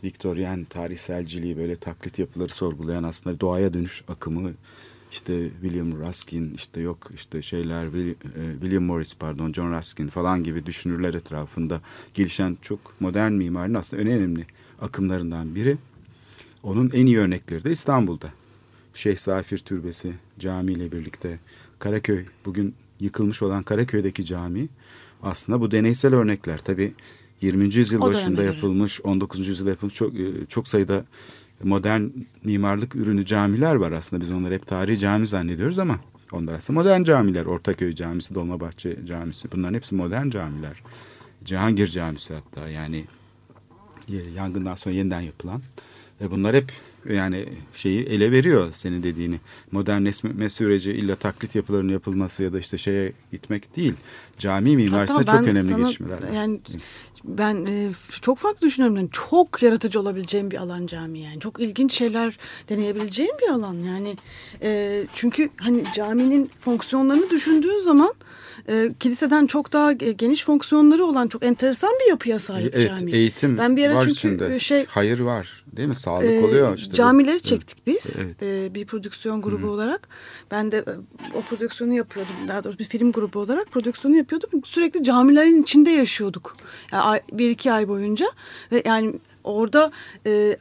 [0.05, 4.53] Victorian tarihselciliği böyle taklit yapıları sorgulayan aslında doğaya dönüş akımı
[5.12, 8.14] işte William Ruskin işte yok işte şeyler e,
[8.61, 11.81] William Morris pardon John Ruskin falan gibi düşünürler etrafında
[12.14, 14.47] gelişen çok modern mimarinin aslında önemli
[14.81, 15.77] akımlarından biri.
[16.62, 18.33] Onun en iyi örnekleri de İstanbul'da.
[18.95, 21.38] Şeyh Zafir Türbesi cami ile birlikte
[21.81, 24.69] Karaköy bugün yıkılmış olan Karaköy'deki cami
[25.23, 26.59] aslında bu deneysel örnekler.
[26.59, 26.95] Tabi
[27.40, 27.75] 20.
[27.75, 29.49] yüzyıl başında yapılmış, 19.
[29.49, 31.05] yüzyılda yapılmış çok, e, çok sayıda
[31.64, 32.03] modern
[32.45, 34.21] mimarlık ürünü camiler var aslında.
[34.21, 36.01] Biz onları hep tarihi cami zannediyoruz ama
[36.33, 37.45] onlar aslında modern camiler.
[37.47, 40.83] Ortaköy Camisi, Dolmabahçe Camisi bunların hepsi modern camiler.
[41.45, 43.05] Cihangir Camisi hatta yani
[44.37, 45.62] yangından sonra yeniden yapılan.
[46.21, 46.73] E bunlar hep
[47.09, 49.41] yani şeyi ele veriyor senin dediğini.
[49.73, 53.95] Modernleşme süreci illa taklit yapılarının yapılması ya da işte şeye gitmek değil.
[54.39, 56.33] Cami mimarisinde çok önemli sana, gelişmeler var.
[56.33, 56.61] Yani
[57.25, 58.97] ben e, çok farklı düşünüyorum.
[58.97, 61.41] Yani çok yaratıcı olabileceğim bir alan cami yani.
[61.41, 64.17] Çok ilginç şeyler deneyebileceğim bir alan yani.
[64.63, 68.15] E, çünkü hani caminin fonksiyonlarını düşündüğün zaman
[68.68, 73.12] e, kiliseden çok daha geniş fonksiyonları olan çok enteresan bir yapıya sahip evet, cami.
[73.12, 74.55] Eğitim ben bir ara var çünkü içinde.
[74.55, 75.94] E, şey, Hayır var değil mi?
[75.94, 76.94] Sağlık e, oluyor işte.
[76.94, 77.40] Camileri bu.
[77.40, 78.42] çektik biz evet.
[78.42, 79.70] e, bir prodüksiyon grubu Hı.
[79.70, 80.09] olarak.
[80.51, 80.92] Ben de e,
[81.38, 82.35] o prodüksiyonu yapıyordum.
[82.49, 84.51] Daha doğrusu bir film grubu olarak prodüksiyonu yapıyordum.
[84.64, 86.57] Sürekli camilerin içinde yaşıyorduk.
[86.92, 88.27] Yani bir iki ay boyunca
[88.73, 89.92] ve yani orada
[90.27, 90.57] e, e,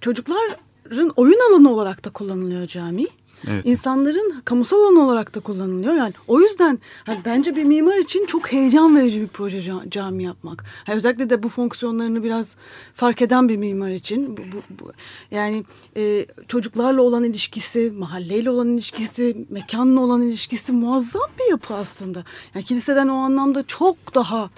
[0.00, 3.06] çocukların oyun alanı olarak da kullanılıyor cami.
[3.46, 3.66] Evet.
[3.66, 5.94] İnsanların kamusal alan olarak da kullanılıyor.
[5.94, 10.64] Yani o yüzden hani bence bir mimar için çok heyecan verici bir proje cami yapmak.
[10.88, 12.56] Yani özellikle de bu fonksiyonlarını biraz
[12.94, 14.92] fark eden bir mimar için bu, bu, bu
[15.30, 15.64] yani
[15.96, 22.24] e, çocuklarla olan ilişkisi, mahalleyle olan ilişkisi, mekanla olan ilişkisi muazzam bir yapı aslında.
[22.54, 24.50] Yani kiliseden o anlamda çok daha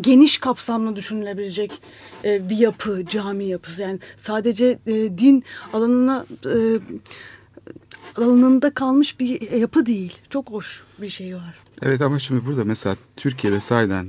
[0.00, 1.72] geniş kapsamlı düşünülebilecek
[2.24, 3.82] e, bir yapı, cami yapısı.
[3.82, 6.54] Yani sadece e, din alanına e,
[8.16, 10.18] alanında kalmış bir yapı değil.
[10.30, 11.58] Çok hoş bir şey var.
[11.82, 14.08] Evet ama şimdi burada mesela Türkiye'de sayeden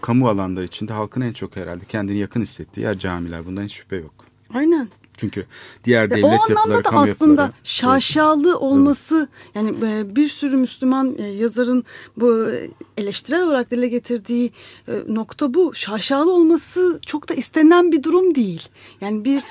[0.00, 3.46] kamu alanları içinde halkın en çok herhalde kendini yakın hissettiği yer camiler.
[3.46, 4.14] Bundan hiç şüphe yok.
[4.54, 4.88] Aynen.
[5.20, 5.46] Çünkü
[5.84, 6.58] diğer devlet yapıları, yapıları...
[6.58, 11.84] O anlamda da aslında şaşalı olması yani e, bir sürü Müslüman e, yazarın
[12.16, 12.48] bu
[12.96, 14.52] eleştirel olarak dile getirdiği
[14.88, 15.74] e, nokta bu.
[15.74, 18.68] Şaşalı olması çok da istenen bir durum değil.
[19.00, 19.42] Yani bir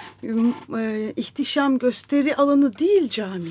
[1.16, 3.50] ihtişam gösteri alanı değil cami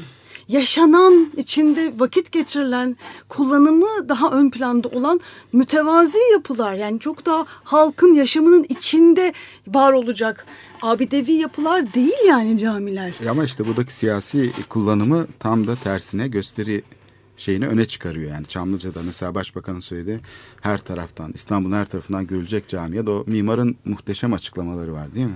[0.48, 2.96] yaşanan, içinde vakit geçirilen,
[3.28, 5.20] kullanımı daha ön planda olan
[5.52, 6.74] mütevazi yapılar.
[6.74, 9.32] Yani çok daha halkın yaşamının içinde
[9.66, 10.46] var olacak
[10.82, 13.12] abidevi yapılar değil yani camiler.
[13.24, 16.82] E ama işte buradaki siyasi kullanımı tam da tersine gösteri
[17.38, 18.30] şeyini öne çıkarıyor.
[18.30, 20.18] Yani Çamlıca'da mesela başbakanın söylediği
[20.60, 25.26] her taraftan İstanbul'un her tarafından görülecek cami ya da o mimarın muhteşem açıklamaları var değil
[25.26, 25.32] mi?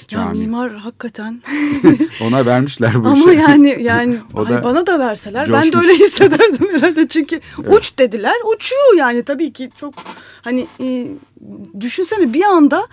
[0.00, 0.38] Ya Cami.
[0.38, 1.42] mimar hakikaten
[2.22, 3.40] Ona vermişler bu ama işi.
[3.40, 5.86] yani yani O da bana da verseler ben de coşmuş.
[5.90, 9.94] öyle hissederdim herhalde çünkü uç dediler uçuyor yani tabii ki çok
[10.42, 11.06] hani e,
[11.80, 12.86] düşünsene bir anda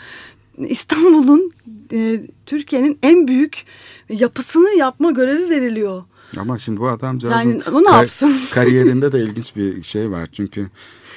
[0.58, 1.52] İstanbul'un
[1.94, 3.66] e, Türkiye'nin en büyük
[4.10, 6.04] yapısını yapma görevi veriliyor.
[6.38, 8.36] Ama şimdi bu adamcağızın Yani o ne yapsın?
[8.54, 10.30] kariyerinde de ilginç bir şey var.
[10.32, 10.70] Çünkü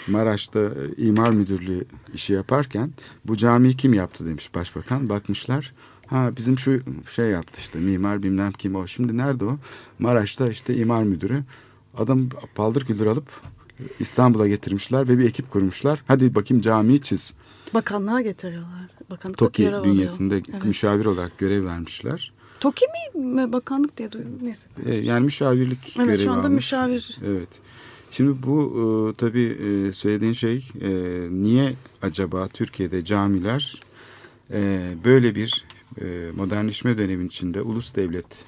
[0.09, 2.91] Maraş'ta imar müdürlüğü işi yaparken
[3.25, 5.09] bu camiyi kim yaptı demiş başbakan.
[5.09, 5.73] Bakmışlar
[6.07, 8.87] ha bizim şu şey yaptı işte mimar bilmem kim o.
[8.87, 9.59] Şimdi nerede o?
[9.99, 11.43] Maraş'ta işte imar müdürü.
[11.97, 13.27] Adam paldır küldür alıp
[14.01, 16.03] İstanbul'a getirmişler ve bir ekip kurmuşlar.
[16.09, 17.35] Hadi bakayım camiyi çiz.
[17.75, 18.91] Bakanlığa getiriyorlar.
[19.11, 20.65] Bakanlık TOKİ bünyesinde Evet.
[20.65, 22.33] müşavir olarak görev vermişler.
[22.65, 24.39] TOKİ mi bakanlık diye duydum.
[24.43, 24.67] Neyse.
[24.87, 26.55] E, yani müşavirlik Evet görevi şu anda almış.
[26.55, 27.19] müşavir.
[27.27, 27.49] Evet.
[28.11, 29.43] Şimdi bu e, tabii
[29.89, 30.91] e, söylediğin şey e,
[31.31, 31.73] niye
[32.03, 33.81] acaba Türkiye'de camiler
[34.53, 35.65] e, böyle bir
[36.01, 38.45] e, modernleşme dönemin içinde ulus devlet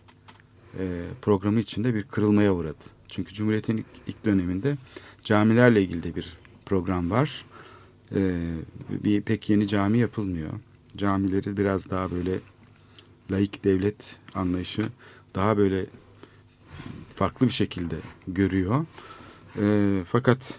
[0.79, 0.85] e,
[1.23, 2.85] programı içinde bir kırılmaya uğradı.
[3.09, 4.77] Çünkü Cumhuriyet'in ilk, ilk döneminde
[5.25, 7.45] camilerle ilgili de bir program var.
[8.15, 8.21] E,
[8.91, 10.51] bir pek yeni cami yapılmıyor.
[10.97, 12.39] Camileri biraz daha böyle
[13.31, 14.83] laik devlet anlayışı
[15.35, 15.87] daha böyle
[17.15, 17.97] farklı bir şekilde
[18.29, 18.87] görüyor.
[19.61, 20.59] E, fakat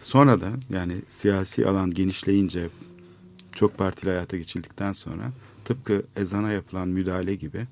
[0.00, 2.68] sonra da yani siyasi alan genişleyince
[3.52, 5.32] çok partili hayata geçildikten sonra
[5.64, 7.66] tıpkı ezana yapılan müdahale gibi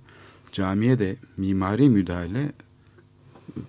[0.53, 2.53] camiye de mimari müdahale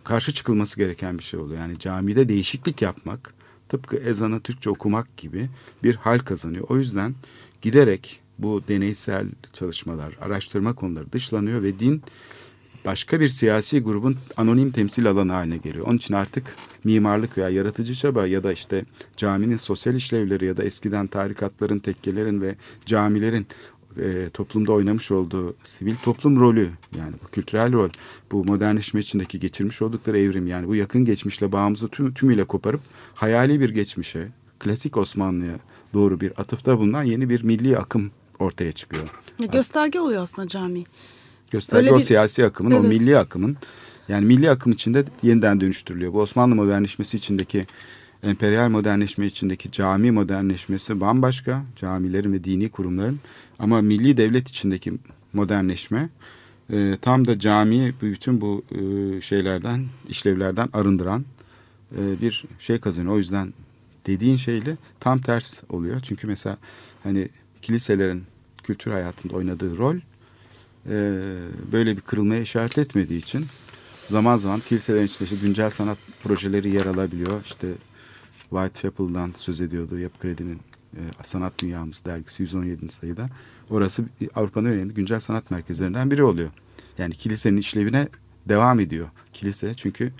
[0.03, 1.61] karşı çıkılması gereken bir şey oluyor.
[1.61, 3.33] Yani camide değişiklik yapmak
[3.69, 5.49] tıpkı ezanı Türkçe okumak gibi
[5.83, 6.65] bir hal kazanıyor.
[6.69, 7.15] O yüzden
[7.61, 12.03] giderek bu deneysel çalışmalar, araştırma konuları dışlanıyor ve din
[12.85, 15.87] başka bir siyasi grubun anonim temsil alanı haline geliyor.
[15.87, 18.85] Onun için artık mimarlık veya yaratıcı çaba ya da işte
[19.17, 23.47] caminin sosyal işlevleri ya da eskiden tarikatların, tekkelerin ve camilerin
[23.99, 27.89] e, toplumda oynamış olduğu sivil toplum rolü yani bu kültürel rol,
[28.31, 32.81] bu modernleşme içindeki geçirmiş oldukları evrim yani bu yakın geçmişle bağımızı tüm, tümüyle koparıp
[33.13, 34.27] hayali bir geçmişe,
[34.59, 35.59] klasik Osmanlı'ya
[35.93, 39.09] doğru bir atıfta bulunan yeni bir milli akım ortaya çıkıyor.
[39.39, 40.83] Ya gösterge oluyor aslında cami.
[41.51, 42.89] Gösterge Öyle o bir- siyasi akımın, o Evet.
[42.89, 43.57] milli akımın
[44.09, 46.13] yani milli akım içinde yeniden dönüştürülüyor.
[46.13, 47.65] Bu Osmanlı modernleşmesi içindeki
[48.23, 51.63] emperyal modernleşme içindeki cami modernleşmesi bambaşka.
[51.75, 53.19] Camilerin ve dini kurumların
[53.59, 54.93] ama milli devlet içindeki
[55.33, 56.09] modernleşme
[56.73, 61.25] e, tam da camiyi bütün bu e, şeylerden, işlevlerden arındıran
[61.91, 63.13] e, bir şey kazanıyor.
[63.13, 63.53] O yüzden
[64.07, 65.99] dediğin şeyle tam ters oluyor.
[66.03, 66.57] Çünkü mesela
[67.03, 67.29] hani
[67.67, 68.23] kiliselerin
[68.63, 70.01] kültür hayatında oynadığı rol e,
[71.71, 73.45] böyle bir kırılmaya işaret etmediği için
[74.05, 77.43] zaman zaman kiliselerin içinde işte güncel sanat projeleri yer alabiliyor.
[77.45, 77.67] İşte
[78.49, 80.59] Whitechapel'dan söz ediyordu Yapı Kredi'nin
[80.93, 82.89] e, Sanat Dünyamız dergisi 117.
[82.89, 83.29] sayıda.
[83.69, 84.03] Orası
[84.35, 86.49] Avrupa'nın önemli güncel sanat merkezlerinden biri oluyor.
[86.97, 88.07] Yani kilisenin işlevine
[88.49, 89.07] devam ediyor.
[89.33, 90.11] Kilise çünkü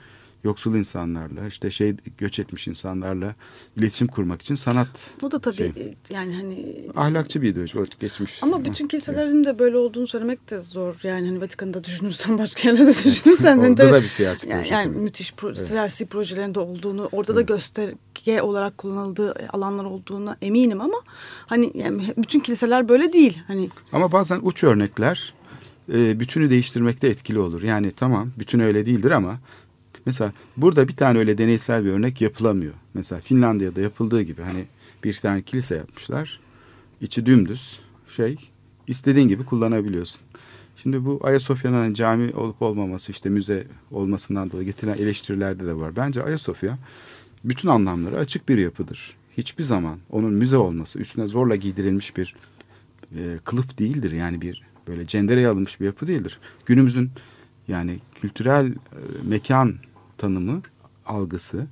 [0.43, 3.36] yoksul insanlarla işte şey göç etmiş insanlarla
[3.78, 4.88] iletişim kurmak için sanat
[5.21, 5.67] O da tabii Şey.
[5.67, 8.43] e, yani hani ahlakçı bir ideoloji geçmiş.
[8.43, 11.00] ama bütün kiliselerin de böyle olduğunu söylemek de zor.
[11.04, 13.58] Yani hani Vatikan'da düşünürsen başka yerlerde düşünürsen.
[13.58, 14.97] hani Orada tabii- da bir siyasi yani, proje yani tabii.
[15.04, 20.97] müthiş pro- siyasi projelerinde olduğunu, orada da gösterge olarak kullanıldığı alanlar olduğuna eminim ama
[21.45, 23.39] hani yani bütün kiliseler böyle değil.
[23.47, 25.34] Hani Ama bazen uç örnekler
[25.93, 27.62] e, bütünü değiştirmekte etkili olur.
[27.62, 29.38] Yani tamam bütün öyle değildir ama
[30.07, 32.73] mesela burada bir tane öyle deneysel bir örnek yapılamıyor.
[32.93, 34.65] Mesela Finlandiya'da yapıldığı gibi hani
[35.03, 36.39] bir tane kilise yapmışlar.
[37.01, 37.79] İçi dümdüz
[38.15, 38.37] şey
[38.87, 40.21] istediğin gibi kullanabiliyorsun.
[40.77, 45.95] Şimdi bu Ayasofya'nın hani cami olup olmaması işte müze olmasından dolayı getirilen eleştirilerde de var.
[45.95, 46.77] Bence Ayasofya
[47.43, 49.15] bütün anlamları açık bir yapıdır.
[49.37, 52.35] Hiçbir zaman onun müze olması üstüne zorla giydirilmiş bir
[53.15, 54.11] e, kılıf değildir.
[54.11, 56.39] Yani bir böyle cendereye alınmış bir yapı değildir.
[56.65, 57.11] Günümüzün
[57.67, 58.73] yani kültürel e,
[59.23, 59.75] mekan
[60.17, 60.62] tanımı,
[61.06, 61.67] algısı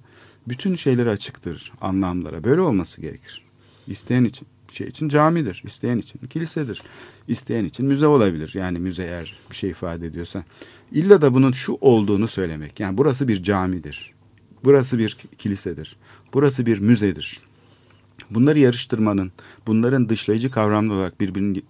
[0.47, 2.43] bütün şeylere açıktır, anlamlara.
[2.43, 3.41] Böyle olması gerekir.
[3.88, 6.81] İsteyen için şey için camidir, isteyen için kilisedir,
[7.27, 8.51] isteyen için müze olabilir.
[8.53, 10.43] Yani müze eğer bir şey ifade ediyorsa.
[10.91, 12.79] İlla da bunun şu olduğunu söylemek.
[12.79, 14.13] Yani burası bir camidir.
[14.63, 15.95] Burası bir kilisedir.
[16.34, 17.39] Burası bir müzedir.
[18.29, 19.31] Bunları yarıştırmanın,
[19.67, 21.62] bunların dışlayıcı kavramlı olarak birbirini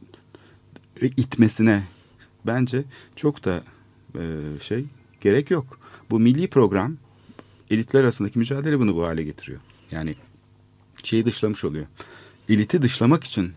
[1.01, 1.83] itmesine
[2.47, 2.83] bence
[3.15, 3.63] çok da
[4.15, 4.21] e,
[4.61, 4.85] şey
[5.21, 5.79] gerek yok.
[6.09, 6.97] Bu milli program
[7.69, 9.59] elitler arasındaki mücadele bunu bu hale getiriyor.
[9.91, 10.15] Yani
[11.03, 11.85] şeyi dışlamış oluyor.
[12.49, 13.53] Eliti dışlamak için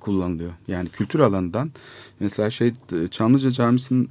[0.00, 0.52] kullanılıyor.
[0.68, 1.72] Yani kültür alanından
[2.20, 2.72] mesela şey
[3.10, 4.10] Çamlıca Camisi'nin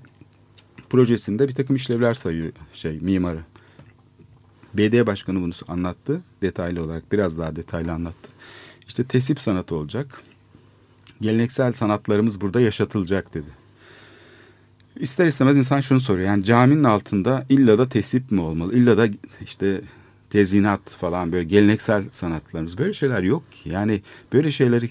[0.89, 3.39] projesinde bir takım işlevler sayıyor şey mimarı.
[4.73, 8.29] BD Başkanı bunu anlattı detaylı olarak biraz daha detaylı anlattı.
[8.87, 10.21] İşte tesip sanatı olacak.
[11.21, 13.60] Geleneksel sanatlarımız burada yaşatılacak dedi.
[14.99, 16.27] İster istemez insan şunu soruyor.
[16.27, 18.75] Yani caminin altında illa da tesip mi olmalı?
[18.75, 19.07] İlla da
[19.41, 19.81] işte
[20.29, 23.69] tezinat falan böyle geleneksel sanatlarımız böyle şeyler yok ki.
[23.69, 24.01] Yani
[24.33, 24.89] böyle şeyleri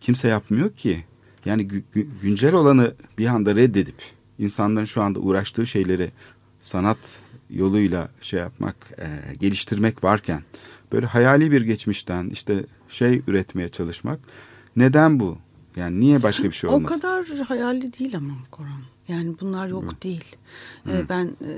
[0.00, 1.04] kimse yapmıyor ki.
[1.44, 4.02] Yani gü- güncel olanı bir anda reddedip
[4.38, 6.10] insanların şu anda uğraştığı şeyleri
[6.60, 6.98] sanat
[7.50, 10.42] yoluyla şey yapmak, e, geliştirmek varken
[10.92, 14.18] böyle hayali bir geçmişten işte şey üretmeye çalışmak
[14.76, 15.38] neden bu?
[15.76, 16.98] Yani niye başka bir şey olmasın?
[16.98, 18.82] O kadar hayali değil ama Koran.
[19.08, 20.02] Yani bunlar yok Hı.
[20.02, 20.24] değil.
[20.88, 21.52] Ee, ben e,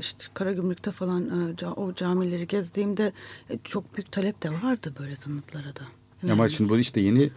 [0.00, 3.12] işte Karagümrük'te falan e, o camileri gezdiğimde
[3.50, 5.82] e, çok büyük talep de vardı böyle sanatlara da.
[6.22, 7.30] Yani, Ama şimdi bu işte yeni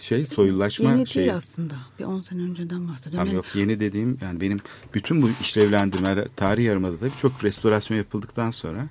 [0.00, 1.24] şey soyulaşma yeni şeyi.
[1.24, 1.74] değil aslında.
[1.98, 3.28] Bir 10 sene önceden bahsediyorum.
[3.28, 4.58] Ama yok yeni dediğim yani benim
[4.94, 8.88] bütün bu işlevlendirme tarih yarımada da birçok restorasyon yapıldıktan sonra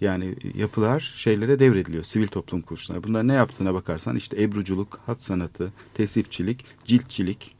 [0.00, 2.04] yani yapılar şeylere devrediliyor.
[2.04, 3.04] Sivil toplum kuruluşlarına.
[3.04, 7.54] Bunlar ne yaptığına bakarsan işte ebruculuk, hat sanatı, tesipçilik, ciltçilik.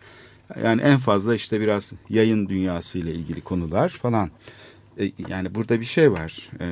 [0.63, 4.31] Yani en fazla işte biraz yayın dünyası ile ilgili konular falan.
[5.01, 6.51] E, yani burada bir şey var.
[6.61, 6.67] E,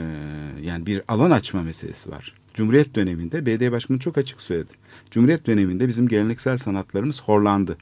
[0.62, 2.35] yani bir alan açma meselesi var.
[2.54, 4.72] Cumhuriyet döneminde BD Başkanı çok açık söyledi.
[5.11, 7.76] Cumhuriyet döneminde bizim geleneksel sanatlarımız horlandı.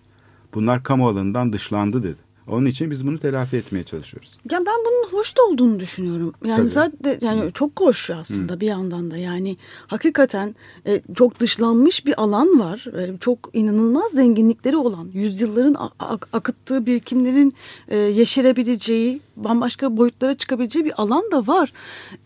[0.55, 2.30] Bunlar kamu alanından dışlandı dedi.
[2.49, 4.39] Onun için biz bunu telafi etmeye çalışıyoruz.
[4.51, 6.35] Ya ben bunun hoş da olduğunu düşünüyorum.
[6.45, 6.69] Yani Tabii.
[6.69, 7.51] zaten yani Hı.
[7.51, 8.61] çok hoş aslında Hı.
[8.61, 9.17] bir yandan da.
[9.17, 10.55] Yani hakikaten
[10.87, 12.87] e, çok dışlanmış bir alan var.
[12.99, 17.55] E, çok inanılmaz zenginlikleri olan, yüzyılların ak akıttığı birikimlerin
[17.89, 21.73] e, yeşerebileceği, bambaşka boyutlara çıkabileceği bir alan da var.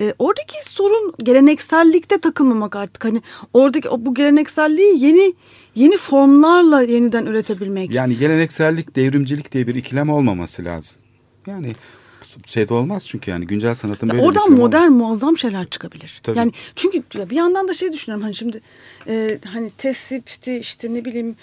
[0.00, 3.04] E, oradaki sorun geleneksellikte takılmamak artık.
[3.04, 3.22] Hani
[3.52, 5.34] oradaki o, bu gelenekselliği yeni
[5.74, 7.90] yeni formlarla yeniden üretebilmek.
[7.90, 10.96] Yani geleneksellik, devrimcilik diye bir ikilem olmaması lazım.
[11.46, 11.72] Yani
[12.46, 14.92] şeyde olmaz çünkü yani güncel sanatın böyle Oradan bir modern olmaz.
[14.92, 16.20] muazzam şeyler çıkabilir.
[16.22, 16.38] Tabii.
[16.38, 18.60] Yani çünkü ya bir yandan da şey düşünüyorum hani şimdi
[19.08, 21.36] e, hani tesipti işte ne bileyim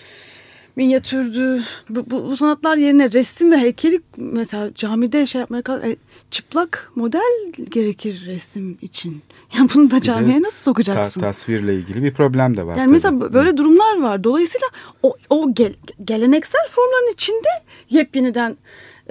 [0.76, 1.64] minyatürdü.
[1.90, 5.96] Bu, bu, bu sanatlar yerine resim ve heykeli mesela camide şey yapmaya kal e,
[6.32, 9.22] çıplak model gerekir resim için.
[9.58, 11.22] Yani bunu da camiye nasıl sokacaksın?
[11.22, 12.76] Ta tasvirle ilgili bir problem de var.
[12.76, 12.94] Yani tabii.
[12.94, 14.24] mesela böyle durumlar var.
[14.24, 14.68] Dolayısıyla
[15.04, 17.50] o, o gel, geleneksel formların içinde
[17.90, 18.58] yepyeniden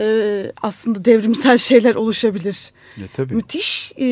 [0.01, 2.73] e, aslında devrimsel şeyler oluşabilir.
[2.97, 3.35] E, tabii.
[3.35, 3.93] Müthiş.
[3.99, 4.07] E,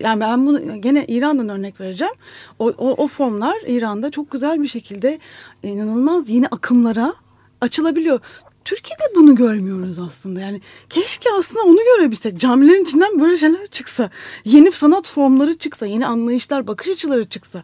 [0.00, 2.14] yani ben bunu gene İran'dan örnek vereceğim.
[2.58, 5.18] O, o, o formlar İran'da çok güzel bir şekilde
[5.62, 7.14] inanılmaz yeni akımlara
[7.60, 8.20] açılabiliyor.
[8.64, 10.40] Türkiye'de bunu görmüyoruz aslında.
[10.40, 12.38] Yani keşke aslında onu görebilsek.
[12.38, 14.10] Camilerin içinden böyle şeyler çıksa.
[14.44, 15.86] Yeni sanat formları çıksa.
[15.86, 17.62] Yeni anlayışlar, bakış açıları çıksa.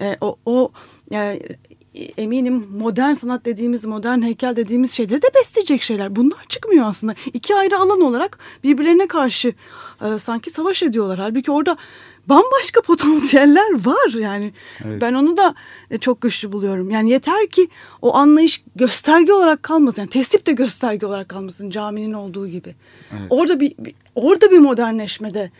[0.00, 0.72] E, o, o
[1.10, 1.40] yani
[2.18, 6.16] eminim modern sanat dediğimiz, modern heykel dediğimiz şeyleri de besleyecek şeyler.
[6.16, 7.14] Bunlar çıkmıyor aslında.
[7.32, 9.54] İki ayrı alan olarak birbirlerine karşı
[10.04, 11.18] e, sanki savaş ediyorlar.
[11.18, 11.76] Halbuki orada
[12.26, 14.52] bambaşka potansiyeller var yani.
[14.84, 15.00] Evet.
[15.00, 15.54] Ben onu da
[15.90, 16.90] e, çok güçlü buluyorum.
[16.90, 17.68] Yani yeter ki
[18.02, 20.02] o anlayış gösterge olarak kalmasın.
[20.02, 22.74] Yani tesip de gösterge olarak kalmasın caminin olduğu gibi.
[23.12, 23.26] Evet.
[23.30, 25.50] Orada bir, bir orada bir modernleşmede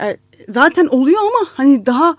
[0.00, 0.16] e,
[0.48, 2.16] zaten oluyor ama hani daha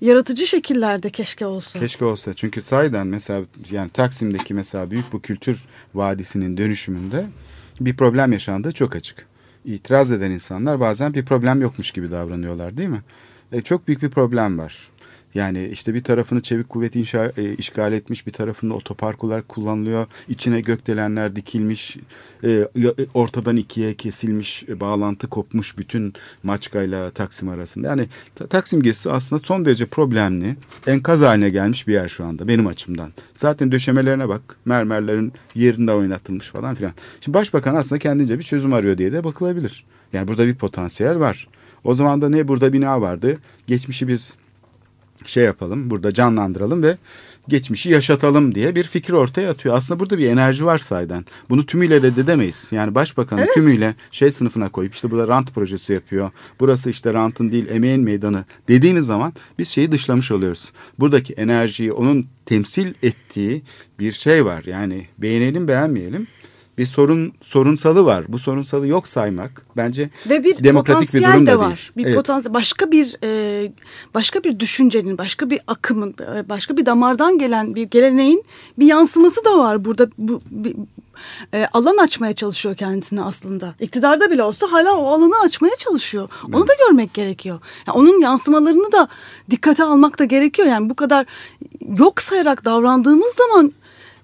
[0.00, 1.78] yaratıcı şekillerde keşke olsa.
[1.78, 2.34] Keşke olsa.
[2.34, 5.64] Çünkü sahiden mesela yani Taksim'deki mesela büyük bu kültür
[5.94, 7.26] vadisinin dönüşümünde
[7.80, 9.26] bir problem yaşandığı çok açık.
[9.64, 13.02] İtiraz eden insanlar bazen bir problem yokmuş gibi davranıyorlar değil mi?
[13.52, 14.90] E, çok büyük bir problem var.
[15.34, 20.06] Yani işte bir tarafını çevik kuvvet inşa, e, işgal etmiş, bir tarafında otoparkular kullanılıyor.
[20.28, 21.96] İçine gökdelenler dikilmiş,
[22.44, 22.68] e,
[23.14, 27.88] ortadan ikiye kesilmiş, e, bağlantı kopmuş bütün Maçka'yla Taksim arasında.
[27.88, 28.06] Yani
[28.50, 33.12] Taksim gezisi aslında son derece problemli, enkaz haline gelmiş bir yer şu anda benim açımdan.
[33.34, 36.92] Zaten döşemelerine bak, mermerlerin yerinde oynatılmış falan filan.
[37.20, 39.84] Şimdi başbakan aslında kendince bir çözüm arıyor diye de bakılabilir.
[40.12, 41.48] Yani burada bir potansiyel var.
[41.84, 43.38] O zaman da ne burada bina vardı.
[43.66, 44.32] Geçmişi biz
[45.26, 46.96] şey yapalım burada canlandıralım ve
[47.48, 49.74] geçmişi yaşatalım diye bir fikir ortaya atıyor.
[49.74, 51.24] Aslında burada bir enerji var sayeden.
[51.50, 52.68] Bunu tümüyle reddedemeyiz.
[52.72, 53.54] Yani başbakanı evet.
[53.54, 56.30] tümüyle şey sınıfına koyup işte burada rant projesi yapıyor.
[56.60, 60.72] Burası işte rantın değil emeğin meydanı dediğimiz zaman biz şeyi dışlamış oluyoruz.
[60.98, 63.62] Buradaki enerjiyi onun temsil ettiği
[63.98, 64.64] bir şey var.
[64.66, 66.26] Yani beğenelim beğenmeyelim
[66.78, 68.24] bir sorun sorunsalı var.
[68.28, 71.66] Bu sorunsalı yok saymak bence Ve bir demokratik bir durum da de var.
[71.66, 71.90] değil.
[71.96, 72.16] Bir evet.
[72.16, 73.72] potansiyel başka bir e,
[74.14, 78.44] başka bir düşüncenin, başka bir akımın, e, başka bir damardan gelen bir geleneğin
[78.78, 80.08] bir yansıması da var burada.
[80.18, 80.76] Bu bir,
[81.54, 83.74] e, alan açmaya çalışıyor kendisine aslında.
[83.80, 86.28] İktidarda bile olsa hala o alanı açmaya çalışıyor.
[86.44, 86.56] Evet.
[86.56, 87.60] Onu da görmek gerekiyor.
[87.86, 89.08] Yani onun yansımalarını da
[89.50, 90.68] dikkate almak da gerekiyor.
[90.68, 91.26] Yani bu kadar
[91.98, 93.72] yok sayarak davrandığımız zaman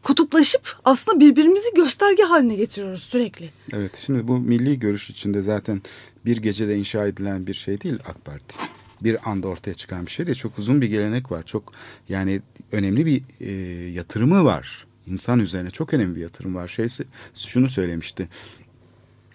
[0.09, 3.51] kutuplaşıp aslında birbirimizi gösterge haline getiriyoruz sürekli.
[3.73, 5.83] Evet şimdi bu milli görüş içinde zaten
[6.25, 8.57] bir gecede inşa edilen bir şey değil AK Parti.
[9.01, 10.37] Bir anda ortaya çıkan bir şey değil.
[10.37, 11.43] Çok uzun bir gelenek var.
[11.47, 11.73] Çok
[12.09, 12.41] yani
[12.73, 13.51] önemli bir e,
[13.91, 14.87] yatırımı var.
[15.07, 16.69] İnsan üzerine çok önemli bir yatırım var.
[16.69, 17.05] Şeysi
[17.35, 18.29] şunu söylemişti.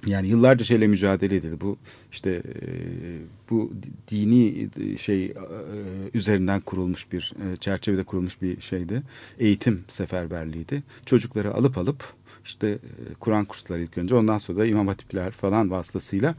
[0.06, 1.62] Yani yıllarca şeyle mücadele edildi.
[1.62, 1.78] Bu
[2.12, 2.68] işte e,
[3.50, 3.72] bu
[4.08, 5.34] dini şey e,
[6.14, 9.04] üzerinden kurulmuş bir e, çerçevede kurulmuş bir şeydi.
[9.40, 10.84] Eğitim seferberliğiydi.
[11.06, 12.04] Çocukları alıp alıp
[12.46, 12.78] işte
[13.20, 16.36] Kur'an kursları ilk önce ondan sonra da İmam Hatipler falan vasıtasıyla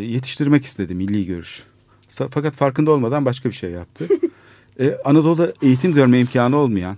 [0.00, 1.62] yetiştirmek istedi milli görüş.
[2.08, 4.08] Fakat farkında olmadan başka bir şey yaptı.
[5.04, 6.96] Anadolu'da eğitim görme imkanı olmayan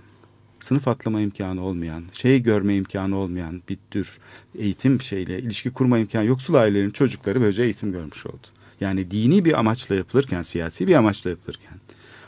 [0.59, 4.19] sınıf atlama imkanı olmayan, şey görme imkanı olmayan bir tür
[4.55, 8.47] eğitim şeyle ilişki kurma imkanı yoksul ailelerin çocukları böylece eğitim görmüş oldu.
[8.81, 11.77] Yani dini bir amaçla yapılırken, siyasi bir amaçla yapılırken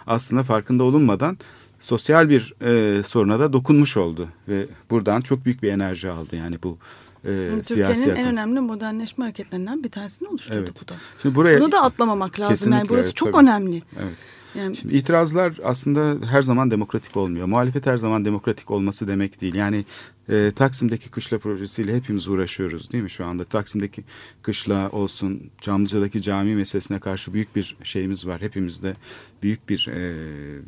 [0.07, 1.37] aslında farkında olunmadan
[1.79, 6.57] sosyal bir e, soruna da dokunmuş oldu ve buradan çok büyük bir enerji aldı yani
[6.63, 6.77] bu
[7.25, 10.73] e, Türkiye'nin en önemli modernleşme hareketlerinden bir tanesini oluşturdu evet.
[10.81, 10.93] bu da.
[11.21, 12.73] Şimdi buraya, Bunu da atlamamak lazım.
[12.73, 13.43] Yani burası evet, çok tabii.
[13.43, 13.83] önemli.
[13.99, 14.15] Evet.
[14.55, 14.75] Yani...
[14.75, 17.47] Şimdi itirazlar aslında her zaman demokratik olmuyor.
[17.47, 19.55] Muhalefet her zaman demokratik olması demek değil.
[19.55, 19.85] Yani
[20.29, 23.43] e, Taksim'deki kışla projesiyle hepimiz uğraşıyoruz değil mi şu anda?
[23.43, 24.03] Taksim'deki
[24.41, 28.41] kışla olsun, Çamlıca'daki cami meselesine karşı büyük bir şeyimiz var.
[28.41, 28.95] Hepimizde
[29.43, 30.13] büyük bir e,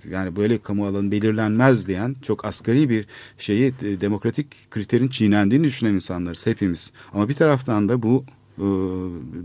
[0.09, 3.05] yani böyle kamu alanı belirlenmez diyen çok asgari bir
[3.37, 6.91] şeyi e, demokratik kriterin çiğnendiğini düşünen insanlarız hepimiz.
[7.13, 8.25] Ama bir taraftan da bu
[8.57, 8.65] e,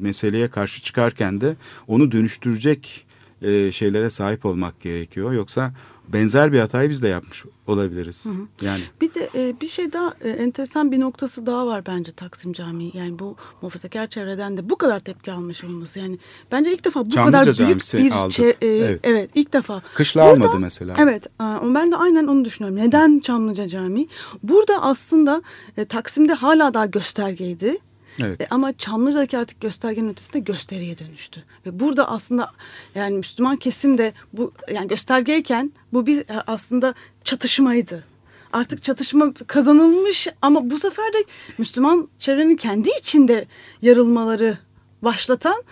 [0.00, 1.56] meseleye karşı çıkarken de
[1.88, 3.06] onu dönüştürecek
[3.42, 5.32] e, şeylere sahip olmak gerekiyor.
[5.32, 5.72] Yoksa
[6.08, 8.24] benzer bir hatayı biz de yapmış olabiliriz.
[8.24, 8.66] Hı hı.
[8.66, 12.52] Yani bir de e, bir şey daha e, enteresan bir noktası daha var bence Taksim
[12.52, 12.90] Camii.
[12.94, 15.98] Yani bu muhafazakar çevreden de bu kadar tepki almış olması.
[15.98, 16.18] Yani
[16.52, 18.40] bence ilk defa bu Çamlıca kadar büyük bir aldık.
[18.40, 19.00] e, evet.
[19.02, 19.82] evet ilk defa.
[19.94, 20.94] Kışla Burada, almadı mesela.
[20.98, 21.26] Evet.
[21.26, 22.78] E, ben de aynen onu düşünüyorum.
[22.78, 24.08] Neden Çamlıca Camii?
[24.42, 25.42] Burada aslında
[25.76, 27.78] e, Taksim'de hala daha göstergeydi.
[28.22, 28.40] Evet.
[28.40, 31.44] E, ama Çamlıca'daki artık göstergenin ötesinde gösteriye dönüştü.
[31.66, 32.52] Ve burada aslında
[32.94, 36.94] yani Müslüman kesim de bu yani göstergeyken bu bir e, aslında
[37.24, 38.04] çatışmaydı.
[38.52, 41.24] Artık çatışma kazanılmış ama bu sefer de
[41.58, 43.46] Müslüman çevrenin kendi içinde
[43.82, 44.58] yarılmaları
[45.02, 45.62] başlatan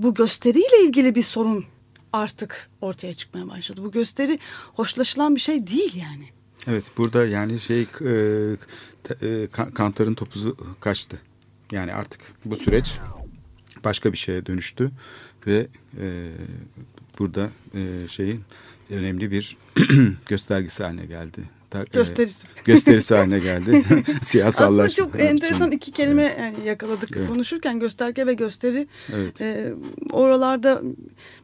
[0.00, 1.64] bu gösteriyle ilgili bir sorun
[2.12, 3.80] artık ortaya çıkmaya başladı.
[3.84, 4.38] Bu gösteri
[4.74, 6.28] hoşlaşılan bir şey değil yani.
[6.66, 8.56] Evet burada yani şey e,
[9.22, 11.20] e, Kantar'ın topuzu kaçtı.
[11.72, 12.98] Yani artık bu süreç
[13.84, 14.90] başka bir şeye dönüştü
[15.46, 15.66] ve
[16.00, 16.30] e,
[17.18, 18.40] burada e, şeyin
[18.90, 19.56] önemli bir
[20.26, 21.40] göstergesi haline geldi.
[21.70, 22.46] Ta, e, gösterisi.
[22.46, 23.84] E, gösterisi haline geldi.
[24.22, 24.82] Siyasallaşma.
[24.82, 26.38] Aslında çok enteresan iki kelime evet.
[26.38, 27.28] yani yakaladık evet.
[27.28, 28.88] konuşurken gösterge ve gösteri.
[29.12, 29.40] Evet.
[29.40, 29.74] E,
[30.12, 30.82] oralarda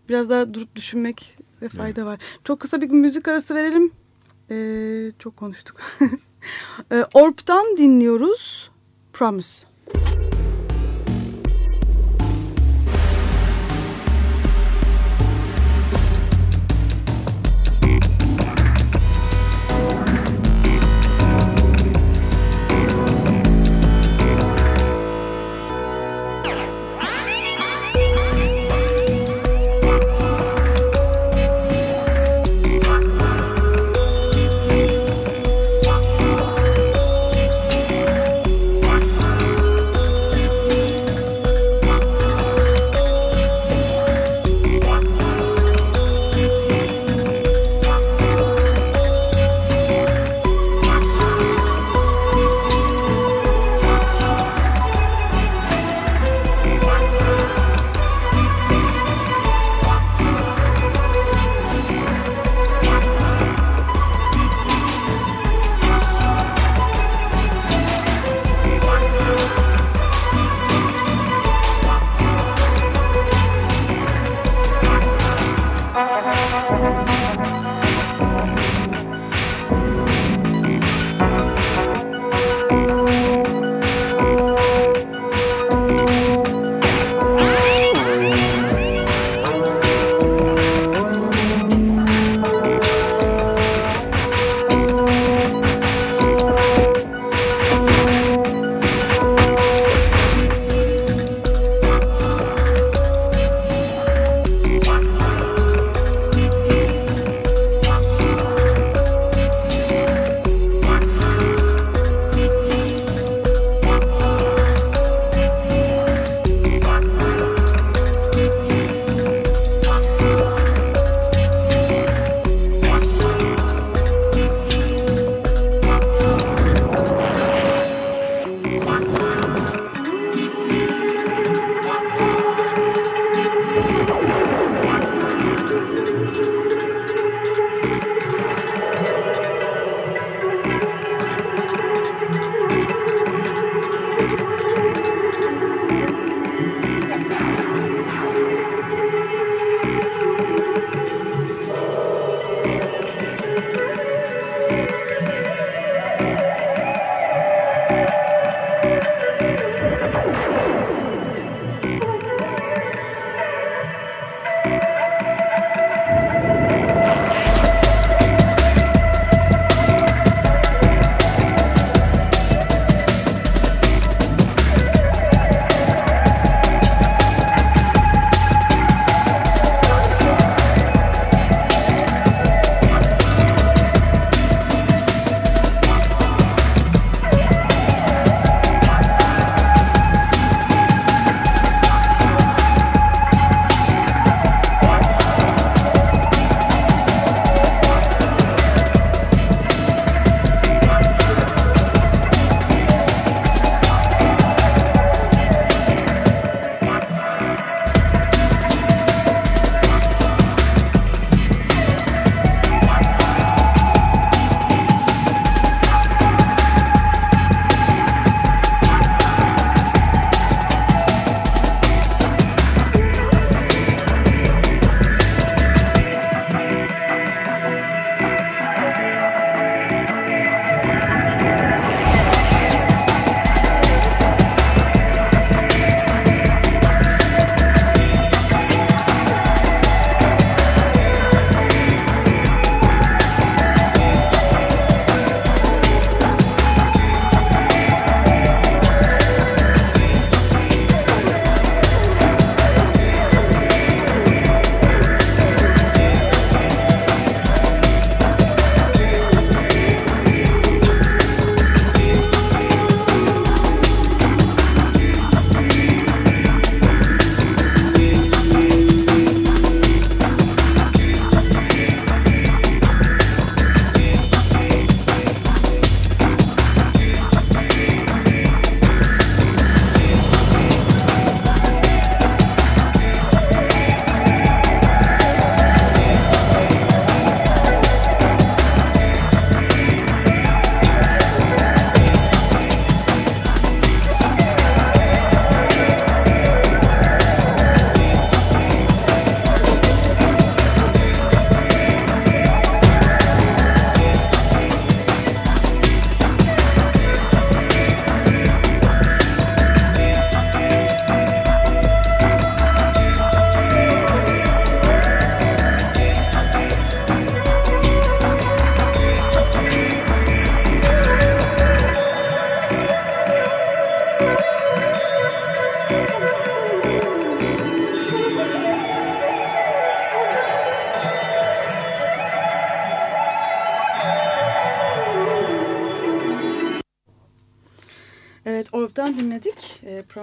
[0.08, 2.10] biraz daha durup düşünmek ve fayda evet.
[2.10, 2.20] var.
[2.44, 3.90] Çok kısa bir müzik arası verelim.
[4.50, 5.80] E, çok konuştuk.
[6.92, 8.70] e, Orp'tan dinliyoruz.
[9.12, 9.69] Promise.
[9.92, 10.39] Thank you.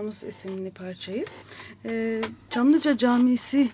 [0.08, 1.26] Promise isimli parçayı.
[1.86, 3.70] E, Çamlıca Camisi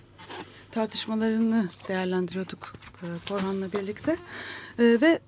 [0.70, 4.16] tartışmalarını değerlendiriyorduk e, Korhan'la birlikte.
[4.78, 5.20] E, ve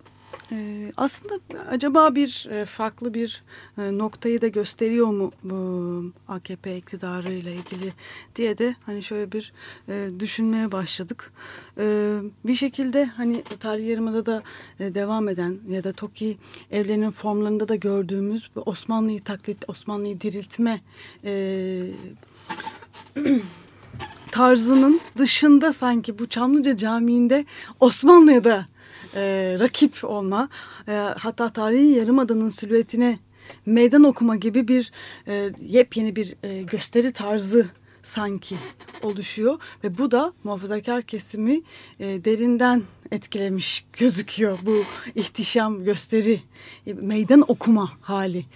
[0.53, 1.34] ee, aslında
[1.70, 3.42] acaba bir e, farklı bir
[3.78, 7.92] e, noktayı da gösteriyor mu bu AKP iktidarı ile ilgili
[8.36, 9.53] diye de hani şöyle bir
[9.88, 11.32] e, düşünmeye başladık.
[11.78, 14.42] Ee, bir şekilde hani tarih yarımada da
[14.78, 16.38] devam eden ya da TOKİ
[16.70, 20.80] evlerinin formlarında da gördüğümüz Osmanlı'yı taklit, Osmanlı'yı diriltme
[24.30, 27.44] tarzının dışında sanki bu Çamlıca Camii'nde
[27.80, 28.66] Osmanlı'ya da
[29.16, 30.48] e, rakip olma
[30.88, 33.18] e, hatta tarihi yarımadanın silüetine
[33.66, 34.92] meydan okuma gibi bir
[35.28, 37.66] e, yepyeni bir e, gösteri tarzı
[38.02, 38.56] sanki
[39.02, 39.58] oluşuyor.
[39.84, 41.62] Ve bu da muhafazakar kesimi
[42.00, 44.82] e, derinden etkilemiş gözüküyor bu
[45.14, 46.42] ihtişam gösteri
[46.86, 48.46] e, meydan okuma hali.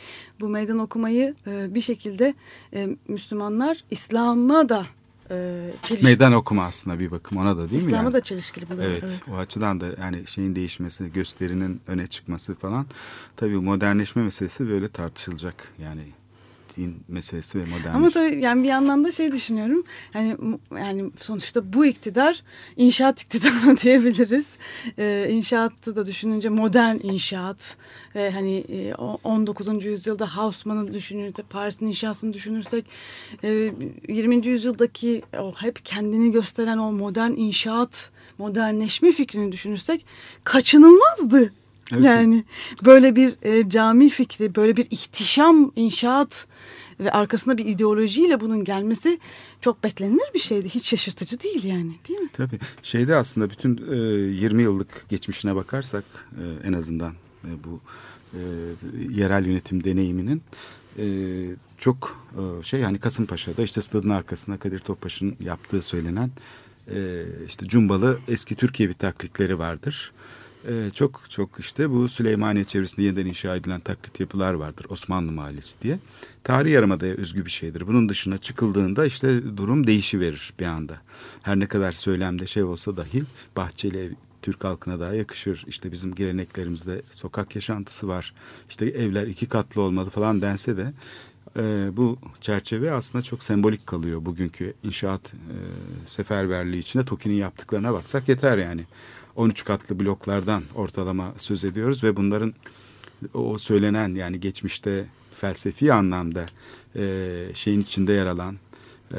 [0.40, 2.34] Bu meydan okumayı e, bir şekilde
[2.74, 4.86] e, Müslümanlar İslam'a da
[5.31, 5.70] e.
[6.03, 7.99] Meydan okuma aslında bir bakım ona da değil İslam'a mi?
[7.99, 8.91] İslam'a da çelişkili buluyor.
[8.91, 12.87] Evet, evet o açıdan da yani şeyin değişmesi, gösterinin öne çıkması falan
[13.37, 15.68] tabii modernleşme meselesi böyle tartışılacak.
[15.83, 16.03] Yani
[16.76, 17.96] din meselesi ve modernleşme.
[17.96, 19.84] Ama da yani bir yandan da şey düşünüyorum.
[20.14, 20.36] Yani
[20.76, 22.42] yani sonuçta bu iktidar
[22.76, 24.46] inşaat iktidarı diyebiliriz.
[24.98, 27.76] Ee, inşaatı da düşününce modern inşaat
[28.14, 28.64] ve hani
[29.24, 29.68] 19.
[29.68, 32.84] E, yüzyılda Haussmann'ı düşünürsek, Paris'in inşasını düşünürsek
[33.42, 34.34] 20.
[34.34, 40.06] E, yüzyıldaki o hep kendini gösteren o modern inşaat, modernleşme fikrini düşünürsek
[40.44, 41.52] kaçınılmazdı.
[41.93, 42.05] Evet.
[42.05, 42.45] Yani
[42.84, 46.47] böyle bir e, cami fikri, böyle bir ihtişam inşaat
[47.01, 49.18] ve arkasında bir ideolojiyle bunun gelmesi
[49.61, 50.68] çok beklenir bir şeydi.
[50.68, 52.28] Hiç şaşırtıcı değil yani değil mi?
[52.32, 52.59] Tabii.
[52.82, 57.12] Şeyde aslında bütün e, 20 yıllık geçmişine bakarsak e, en azından
[57.45, 57.80] e, bu
[58.34, 58.41] e,
[59.11, 60.43] yerel yönetim deneyiminin
[60.99, 61.05] e,
[61.78, 66.30] çok e, şey yani Kasımpaşa'da işte stadın arkasında Kadir Topbaş'ın yaptığı söylenen
[66.95, 70.12] e, işte Cumbalı eski Türkiye taklitleri vardır.
[70.68, 74.86] Ee, çok çok işte bu Süleymaniye çevresinde yeniden inşa edilen taklit yapılar vardır.
[74.88, 75.98] Osmanlı Mahallesi diye.
[76.44, 77.86] Tarih Yarımada'ya özgü bir şeydir.
[77.86, 80.96] Bunun dışına çıkıldığında işte durum değişiverir bir anda.
[81.42, 83.22] Her ne kadar söylemde şey olsa dahi
[83.56, 84.11] Bahçeli ev
[84.42, 85.64] Türk halkına daha yakışır.
[85.66, 88.34] İşte bizim geleneklerimizde sokak yaşantısı var.
[88.70, 90.92] İşte evler iki katlı olmalı falan dense de
[91.56, 95.56] e, bu çerçeve aslında çok sembolik kalıyor bugünkü inşaat e,
[96.06, 98.84] seferberliği içinde TOKİ'nin yaptıklarına baksak yeter yani.
[99.37, 102.55] 13 katlı bloklardan ortalama söz ediyoruz ve bunların
[103.35, 105.05] o söylenen yani geçmişte
[105.35, 106.47] felsefi anlamda
[106.97, 108.57] e, şeyin içinde yer alan
[109.14, 109.18] e,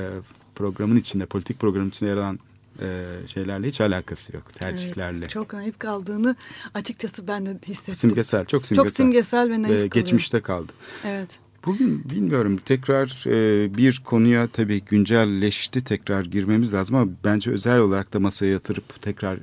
[0.56, 2.40] programın içinde politik programın içinde yer alan
[2.82, 5.18] e, şeylerle hiç alakası yok tercihlerle.
[5.18, 6.36] Evet, çok naif kaldığını
[6.74, 7.96] açıkçası ben de hissettim.
[7.96, 8.86] Simgesel çok simgesel.
[8.86, 10.74] Çok simgesel ve naif e, Geçmişte kaldı.
[11.06, 11.40] Evet.
[11.66, 18.14] Bugün bilmiyorum tekrar e, bir konuya tabii güncelleşti tekrar girmemiz lazım ama bence özel olarak
[18.14, 19.40] da masaya yatırıp tekrar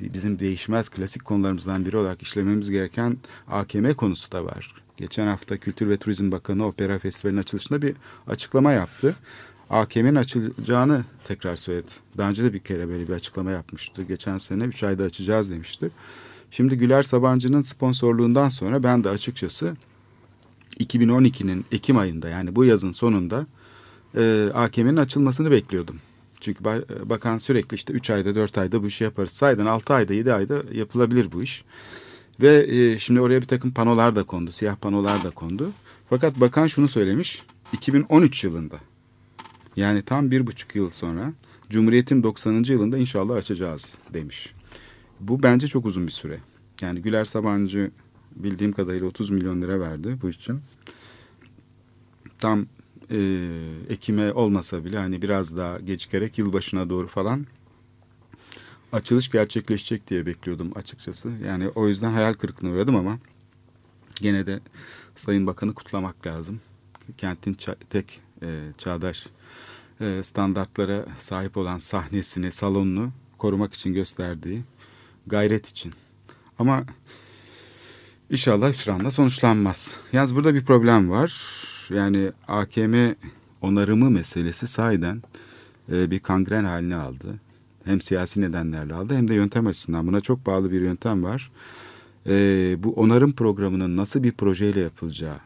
[0.00, 3.16] bizim değişmez klasik konularımızdan biri olarak işlememiz gereken
[3.48, 4.74] AKM konusu da var.
[4.96, 7.94] Geçen hafta Kültür ve Turizm Bakanı Opera Festivali'nin açılışında bir
[8.26, 9.16] açıklama yaptı.
[9.70, 11.90] AKM'nin açılacağını tekrar söyledi.
[12.18, 14.02] Daha önce de bir kere böyle bir açıklama yapmıştı.
[14.02, 15.90] Geçen sene 3 ayda açacağız demişti.
[16.50, 19.76] Şimdi Güler Sabancı'nın sponsorluğundan sonra ben de açıkçası
[20.80, 23.46] 2012'nin Ekim ayında yani bu yazın sonunda
[24.16, 25.96] e, AKM'nin açılmasını bekliyordum.
[26.40, 26.64] Çünkü
[27.04, 29.30] bakan sürekli işte 3 ayda 4 ayda bu işi yaparız.
[29.30, 31.64] Sayeden 6 ayda 7 ayda yapılabilir bu iş.
[32.40, 34.52] Ve e, şimdi oraya bir takım panolar da kondu.
[34.52, 35.70] Siyah panolar da kondu.
[36.10, 37.42] Fakat bakan şunu söylemiş.
[37.72, 38.76] 2013 yılında
[39.76, 41.32] yani tam bir buçuk yıl sonra
[41.70, 42.62] Cumhuriyet'in 90.
[42.62, 44.52] yılında inşallah açacağız demiş.
[45.20, 46.38] Bu bence çok uzun bir süre.
[46.80, 47.90] Yani Güler Sabancı
[48.36, 50.60] bildiğim kadarıyla 30 milyon lira verdi bu için.
[52.38, 52.66] Tam
[53.10, 53.18] e,
[53.88, 57.46] Ekim'e olmasa bile hani biraz daha gecikerek yılbaşına doğru falan
[58.92, 61.32] açılış gerçekleşecek diye bekliyordum açıkçası.
[61.46, 63.18] Yani o yüzden hayal kırıklığına uğradım ama
[64.20, 64.60] gene de
[65.14, 66.60] Sayın Bakan'ı kutlamak lazım.
[67.18, 68.46] Kentin ça tek e,
[68.78, 69.26] çağdaş
[70.00, 74.62] e, standartlara sahip olan sahnesini, salonunu korumak için gösterdiği
[75.26, 75.92] gayret için.
[76.58, 76.84] Ama
[78.30, 79.96] inşallah hüsranla sonuçlanmaz.
[80.12, 81.42] Yalnız burada bir problem var
[81.90, 82.94] yani AKM
[83.62, 85.22] onarımı meselesi sahiden
[85.92, 87.34] e, bir kangren haline aldı.
[87.84, 90.06] Hem siyasi nedenlerle aldı hem de yöntem açısından.
[90.06, 91.50] Buna çok bağlı bir yöntem var.
[92.26, 95.38] E, bu onarım programının nasıl bir projeyle yapılacağı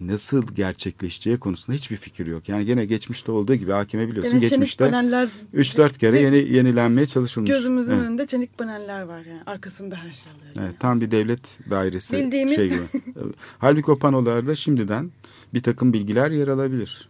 [0.00, 2.48] nasıl gerçekleşeceği konusunda hiçbir fikir yok.
[2.48, 7.50] Yani gene geçmişte olduğu gibi hakime biliyorsun çelik geçmişte paneller 3-4 kere yeni yenilenmeye çalışılmış.
[7.50, 8.04] Gözümüzün Evet.
[8.04, 10.24] önünde çelik paneller var yani arkasında her şey
[10.54, 10.66] yani.
[10.66, 12.80] Evet, tam bir devlet dairesi Bildiğimiz- şey gibi.
[13.58, 15.10] Halbuki o panolarda şimdiden
[15.54, 17.08] bir takım bilgiler yer alabilir.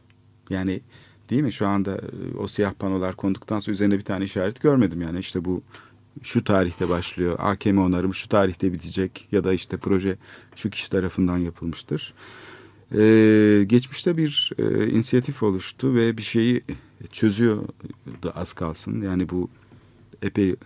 [0.51, 0.81] Yani
[1.31, 5.03] değil mi şu anda e, o siyah panolar konduktan sonra üzerine bir tane işaret görmedim
[5.03, 5.63] yani işte bu
[6.23, 7.37] şu tarihte başlıyor.
[7.39, 10.17] AKM onarım şu tarihte bitecek ya da işte proje
[10.57, 12.15] şu kişi tarafından yapılmıştır.
[12.95, 16.63] Ee, geçmişte bir e, inisiyatif oluştu ve bir şeyi
[17.13, 17.65] çözüyor
[18.23, 19.01] da az kalsın.
[19.01, 19.51] Yani bu
[20.23, 20.57] epey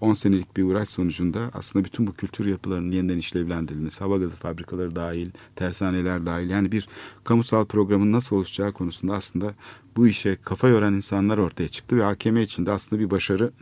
[0.00, 4.96] 10 senelik bir uğraş sonucunda aslında bütün bu kültür yapılarının yeniden işlevlendirilmesi, hava gazı fabrikaları
[4.96, 6.88] dahil, tersaneler dahil yani bir
[7.24, 9.54] kamusal programın nasıl oluşacağı konusunda aslında
[9.96, 13.52] bu işe kafa yoran insanlar ortaya çıktı ve AKM içinde aslında bir başarı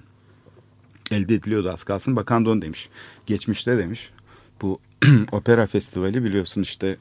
[1.10, 2.16] elde ediliyordu az kalsın.
[2.16, 2.88] Bakan da onu demiş.
[3.26, 4.10] Geçmişte demiş.
[4.62, 4.80] Bu
[5.32, 6.96] opera festivali biliyorsun işte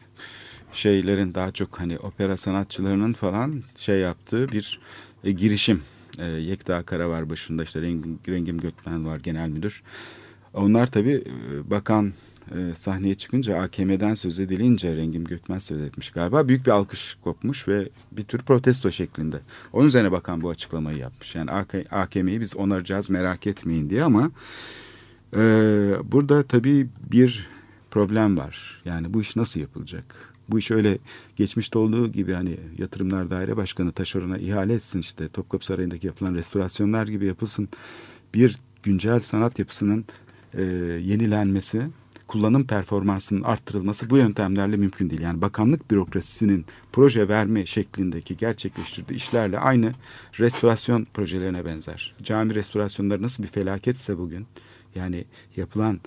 [0.74, 4.80] şeylerin daha çok hani opera sanatçılarının falan şey yaptığı bir
[5.24, 5.82] e, girişim.
[6.18, 9.84] E, Yekta Kara var başında işte Rengim, Rengim Gökmen var genel müdür.
[10.54, 12.14] Onlar tabii e, bakan
[12.56, 16.48] e, sahneye çıkınca AKM'den söz edilince Rengim Gökmen söz etmiş galiba.
[16.48, 19.40] Büyük bir alkış kopmuş ve bir tür protesto şeklinde.
[19.74, 21.36] Onun üzerine bakan bu açıklamayı yapmış.
[21.36, 24.32] Yani AK, AKM'yi biz onaracağız merak etmeyin diye ama
[25.36, 25.40] e,
[26.04, 27.48] burada tabii bir
[27.92, 28.82] problem var.
[28.86, 30.37] Yani bu iş nasıl yapılacak?
[30.50, 30.98] Bu iş öyle
[31.36, 37.08] geçmişte olduğu gibi hani yatırımlar daire başkanı taşerona ihale etsin işte Topkapı Sarayı'ndaki yapılan restorasyonlar
[37.08, 37.70] gibi yapılsın.
[38.34, 40.06] Bir güncel sanat yapısının
[40.54, 40.64] e,
[41.04, 41.82] yenilenmesi,
[42.28, 45.22] kullanım performansının arttırılması bu yöntemlerle mümkün değil.
[45.22, 49.92] Yani bakanlık bürokrasisinin proje verme şeklindeki gerçekleştirdiği işlerle aynı
[50.40, 52.16] restorasyon projelerine benzer.
[52.24, 54.48] Cami restorasyonları nasıl bir felaketse bugün
[54.96, 55.26] yani
[55.56, 56.00] yapılan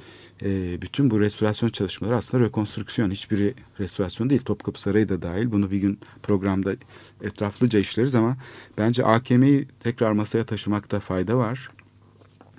[0.42, 3.10] e, bütün bu restorasyon çalışmaları aslında rekonstrüksiyon.
[3.10, 4.42] Hiçbiri restorasyon değil.
[4.42, 5.52] Topkapı Sarayı da dahil.
[5.52, 6.76] Bunu bir gün programda
[7.22, 8.36] etraflıca işleriz ama
[8.78, 11.70] bence AKM'yi tekrar masaya taşımakta fayda var.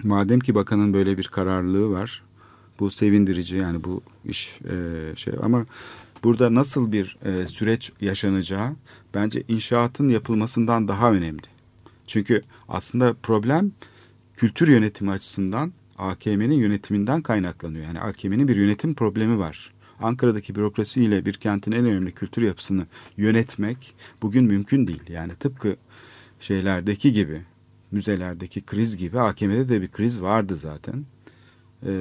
[0.03, 2.23] Madem ki bakanın böyle bir kararlılığı var.
[2.79, 5.65] Bu sevindirici yani bu iş e, şey ama
[6.23, 8.75] burada nasıl bir e, süreç yaşanacağı
[9.13, 11.47] bence inşaatın yapılmasından daha önemli.
[12.07, 13.71] Çünkü aslında problem
[14.37, 17.85] kültür yönetimi açısından AKM'nin yönetiminden kaynaklanıyor.
[17.85, 19.73] Yani AKM'nin bir yönetim problemi var.
[19.99, 22.85] Ankara'daki bürokrasiyle bir kentin en önemli kültür yapısını
[23.17, 25.03] yönetmek bugün mümkün değil.
[25.09, 25.75] Yani tıpkı
[26.39, 27.41] şeylerdeki gibi,
[27.91, 31.05] müzelerdeki kriz gibi AKM'de de bir kriz vardı zaten.
[31.85, 31.91] Ee,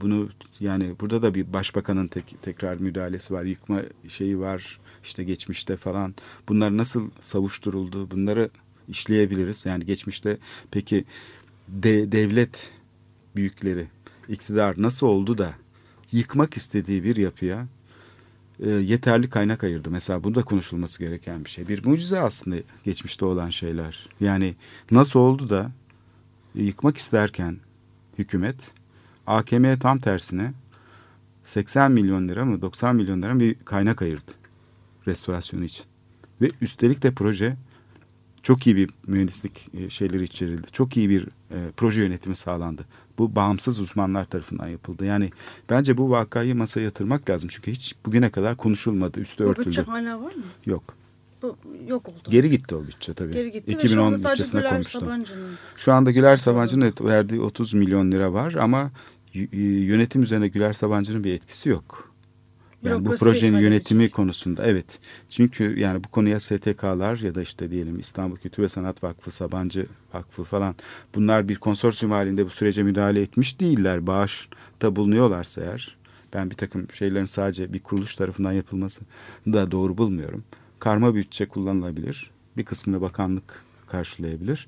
[0.00, 0.28] bunu
[0.60, 6.14] yani burada da bir başbakanın tek, tekrar müdahalesi var, yıkma şeyi var işte geçmişte falan.
[6.48, 8.10] Bunlar nasıl savuşturuldu?
[8.10, 8.50] Bunları
[8.88, 9.66] işleyebiliriz.
[9.66, 10.38] Yani geçmişte
[10.70, 11.04] peki
[11.68, 12.70] de, devlet
[13.36, 13.86] büyükleri,
[14.28, 15.54] iktidar nasıl oldu da
[16.12, 17.66] yıkmak istediği bir yapıya
[18.60, 19.90] e, yeterli kaynak ayırdı.
[19.90, 21.68] Mesela bu da konuşulması gereken bir şey.
[21.68, 24.08] Bir mucize aslında geçmişte olan şeyler.
[24.20, 24.54] Yani
[24.90, 25.70] nasıl oldu da
[26.54, 27.56] yıkmak isterken
[28.18, 28.56] hükümet
[29.26, 30.52] AKM'ye tam tersine
[31.44, 34.32] 80 milyon lira mı 90 milyon lira bir kaynak ayırdı
[35.06, 35.84] restorasyonu için.
[36.40, 37.56] Ve üstelik de proje
[38.42, 40.66] çok iyi bir mühendislik e, şeyleri içerildi.
[40.72, 42.84] Çok iyi bir e, proje yönetimi sağlandı.
[43.18, 45.04] Bu bağımsız uzmanlar tarafından yapıldı.
[45.04, 45.30] Yani
[45.70, 47.48] bence bu vakayı masaya yatırmak lazım.
[47.52, 49.66] Çünkü hiç bugüne kadar konuşulmadı, üstü Bu örtüldü.
[49.66, 50.42] bütçe hala var mı?
[50.66, 50.94] Yok.
[51.42, 52.30] Bu yok oldu.
[52.30, 53.32] Geri gitti o bütçe tabii.
[53.32, 54.84] Geri gitti ve şu 2010 anda sadece bütçesine.
[54.84, 55.50] Sabancı'nın.
[55.76, 58.90] Şu anda Güler Sabancı'nın verdiği 30 milyon lira var ama
[59.52, 62.09] yönetim üzerine Güler Sabancı'nın bir etkisi yok.
[62.82, 63.70] Yani bu projenin halledecek.
[63.70, 64.98] yönetimi konusunda evet.
[65.28, 69.86] Çünkü yani bu konuya STK'lar ya da işte diyelim İstanbul Kültür ve Sanat Vakfı, Sabancı
[70.14, 70.74] Vakfı falan
[71.14, 74.06] bunlar bir konsorsiyum halinde bu sürece müdahale etmiş değiller.
[74.06, 75.96] Bağışta bulunuyorlarsa eğer
[76.34, 79.00] ben bir takım şeylerin sadece bir kuruluş tarafından yapılması
[79.46, 80.44] da doğru bulmuyorum.
[80.78, 82.30] Karma bütçe kullanılabilir.
[82.56, 84.66] Bir kısmını bakanlık karşılayabilir.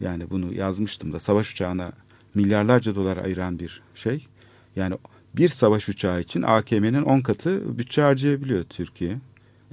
[0.00, 1.92] Yani bunu yazmıştım da savaş uçağına
[2.34, 4.26] milyarlarca dolar ayıran bir şey.
[4.76, 4.96] Yani
[5.36, 9.10] bir savaş uçağı için AKM'nin 10 katı bütçe harcayabiliyor Türkiye.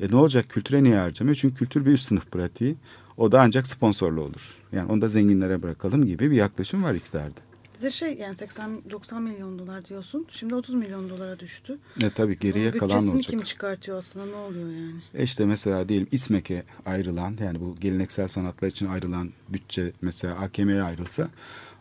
[0.01, 1.35] E ne olacak kültüre niye harcamıyor?
[1.35, 2.75] Çünkü kültür bir üst sınıf pratiği.
[3.17, 4.55] O da ancak sponsorlu olur.
[4.71, 7.39] Yani onu da zenginlere bırakalım gibi bir yaklaşım var iktidarda.
[7.77, 10.27] Bir de şey yani 80-90 milyon dolar diyorsun.
[10.29, 11.77] Şimdi 30 milyon dolara düştü.
[12.03, 13.23] E tabii geriye Bunun kalan olacak?
[13.23, 14.93] kim çıkartıyor aslında ne oluyor yani?
[15.13, 20.83] E işte mesela diyelim İSMEK'e ayrılan yani bu geleneksel sanatlar için ayrılan bütçe mesela AKM'ye
[20.83, 21.29] ayrılsa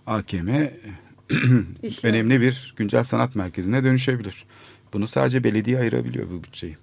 [0.07, 0.49] AKM
[2.03, 4.45] önemli bir güncel sanat merkezine dönüşebilir.
[4.93, 6.77] Bunu sadece belediye ayırabiliyor bu bütçeyi.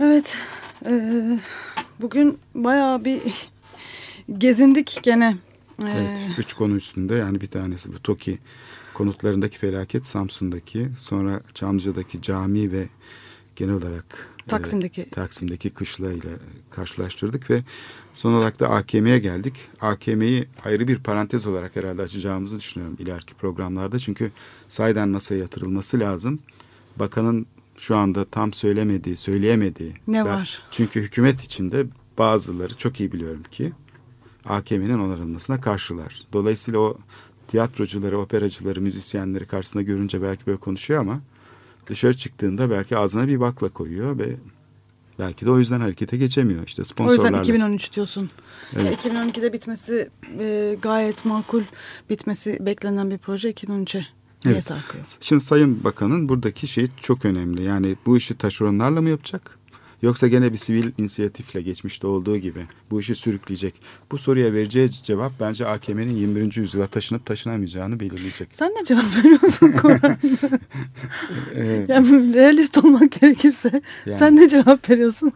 [0.00, 0.36] Evet.
[0.86, 1.38] eee,
[2.00, 3.20] bugün bayağı bir
[4.38, 5.36] gezindik gene.
[5.82, 8.38] Eee, Evet, üç konu üstünde yani bir tanesi bu TOKİ
[8.94, 12.88] konutlarındaki felaket Samsun'daki, sonra Çamlıca'daki cami ve
[13.56, 15.00] genel olarak Taksim'deki.
[15.02, 16.28] e, Taksim'deki kışla ile
[16.70, 17.62] karşılaştırdık ve
[18.12, 19.54] son olarak da AKM'ye geldik.
[19.80, 23.98] AKM'yi ayrı bir parantez olarak herhalde açacağımızı düşünüyorum ileriki programlarda.
[23.98, 24.30] Çünkü
[24.68, 26.38] sayeden masaya yatırılması lazım.
[26.96, 29.94] Bakanın şu anda tam söylemediği, söyleyemediği.
[30.06, 30.62] Ne Ben- var?
[30.70, 31.86] Çünkü hükümet içinde
[32.18, 33.72] bazıları çok iyi biliyorum ki
[34.44, 36.20] AKM'nin onarılmasına karşılar.
[36.32, 36.98] Dolayısıyla o
[37.48, 41.20] tiyatrocuları, operacıları, müzisyenleri karşısında görünce belki böyle konuşuyor ama
[41.86, 44.36] dışarı çıktığında belki ağzına bir bakla koyuyor ve
[45.18, 46.66] belki de o yüzden harekete geçemiyor.
[46.66, 47.38] İşte O sponsorlarla.
[47.38, 48.30] yüzden 2013 diyorsun.
[48.76, 49.04] Evet.
[49.06, 51.62] Ya 2012'de bitmesi e, gayet makul
[52.10, 54.06] bitmesi beklenen bir proje 2013'e
[54.44, 54.64] niye Evet.
[54.64, 55.04] sarkıyor?
[55.20, 57.62] Şimdi Sayın Bakan'ın buradaki şey çok önemli.
[57.62, 59.58] Yani bu işi taşeronlarla mı yapacak?
[60.02, 63.74] Yoksa gene bir sivil inisiyatifle geçmişte olduğu gibi bu işi sürükleyecek.
[64.10, 66.56] Bu soruya vereceği cevap bence AKM'nin 21.
[66.56, 68.48] yüzyıla taşınıp taşınamayacağını belirleyecek.
[68.50, 70.16] Sen ne cevap veriyorsun Koran?
[71.54, 74.18] Ee, yani realist olmak gerekirse Yani.
[74.18, 75.32] sen ne cevap veriyorsun?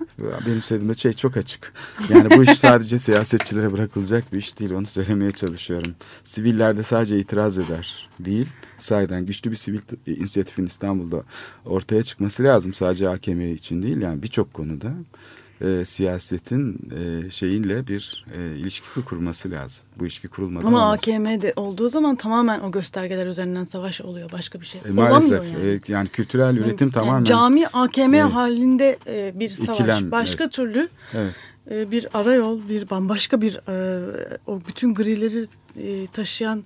[0.47, 1.73] Benim söylediğim de şey çok açık.
[2.09, 4.71] Yani bu iş sadece siyasetçilere bırakılacak bir iş değil.
[4.73, 5.95] Onu söylemeye çalışıyorum.
[6.25, 8.47] Siviller de sadece itiraz eder değil.
[8.79, 11.23] Sahiden güçlü bir sivil t- inisiyatifin İstanbul'da
[11.65, 12.75] ortaya çıkması lazım.
[12.75, 14.93] Sadece AKM için değil yani birçok konuda
[15.61, 19.85] e, siyasetin e, şeyiyle bir e, ilişki kurması lazım.
[19.99, 21.01] Bu ilişki kurulmadan Ama olmaz.
[21.09, 24.33] AKM'de olduğu zaman tamamen o göstergeler üzerinden savaş oluyor.
[24.33, 25.67] Başka bir şey E, maalesef yani.
[25.71, 28.33] e, yani kültürel üretim Yani tamamen cami AKM Evet.
[28.33, 29.81] halinde e, bir savaş.
[29.81, 31.35] İkilem, Başka türlü evet.
[31.71, 34.01] E, bir arayol, bir bambaşka bir e,
[34.47, 35.47] o bütün grileri
[35.77, 36.65] e, taşıyan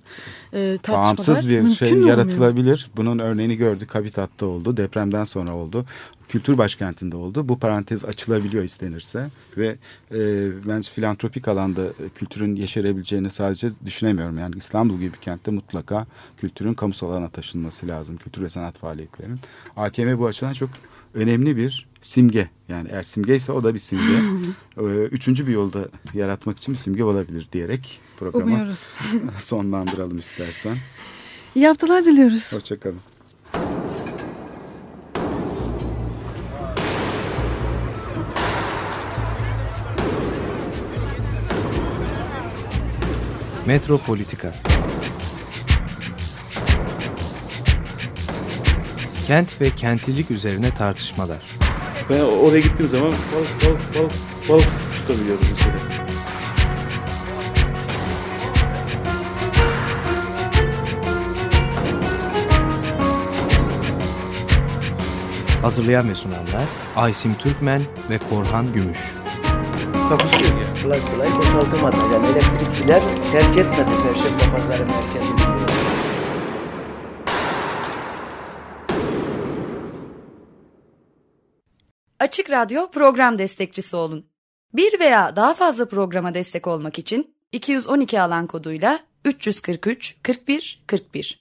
[0.51, 2.09] tartışmalar bağımsız bir mümkün şey olmuyor.
[2.09, 2.89] yaratılabilir.
[2.97, 3.95] Bunun örneğini gördük.
[3.95, 4.77] Habitat'ta oldu.
[4.77, 5.85] Depremden sonra oldu.
[6.27, 7.49] Kültür başkentinde oldu.
[7.49, 9.29] Bu parantez açılabiliyor istenirse.
[9.57, 9.75] Ve
[10.11, 11.81] e, bence filantropik alanda
[12.15, 14.37] kültürün yeşerebileceğini sadece düşünemiyorum.
[14.37, 16.05] Yani İstanbul gibi bir kentte mutlaka
[16.37, 18.17] kültürün kamusal alana taşınması lazım.
[18.17, 19.39] Kültür ve sanat faaliyetlerinin.
[19.77, 20.69] AKM bu açıdan çok
[21.13, 22.49] önemli bir simge.
[22.69, 24.03] Yani eğer simge ise o da bir simge.
[24.77, 28.89] E, Üçüncü bir yolda yaratmak için bir simge olabilir diyerek programı Umuyoruz.
[29.37, 30.77] sonlandıralım istersen.
[31.55, 32.53] İyi haftalar diliyoruz.
[32.53, 32.99] Hoşçakalın.
[43.65, 44.53] Metropolitika
[49.31, 51.37] Kent ve kentlilik üzerine tartışmalar.
[52.09, 54.11] Ben oraya gittiğim zaman balık balık balık
[54.49, 55.73] balık tutabiliyorum mesela.
[65.61, 66.63] Hazırlayan ve sunanlar
[66.95, 68.99] Aysim Türkmen ve Korhan Gümüş.
[70.09, 70.83] Takusuyor ya.
[70.83, 71.97] Kolay kolay boşaltamadı.
[72.13, 73.01] Yani elektrikçiler
[73.31, 75.40] terk etmedi Perşembe Pazarı merkezini.
[82.21, 84.25] Açık Radyo program destekçisi olun.
[84.73, 91.40] Bir veya daha fazla programa destek olmak için 212 alan koduyla 343 41 41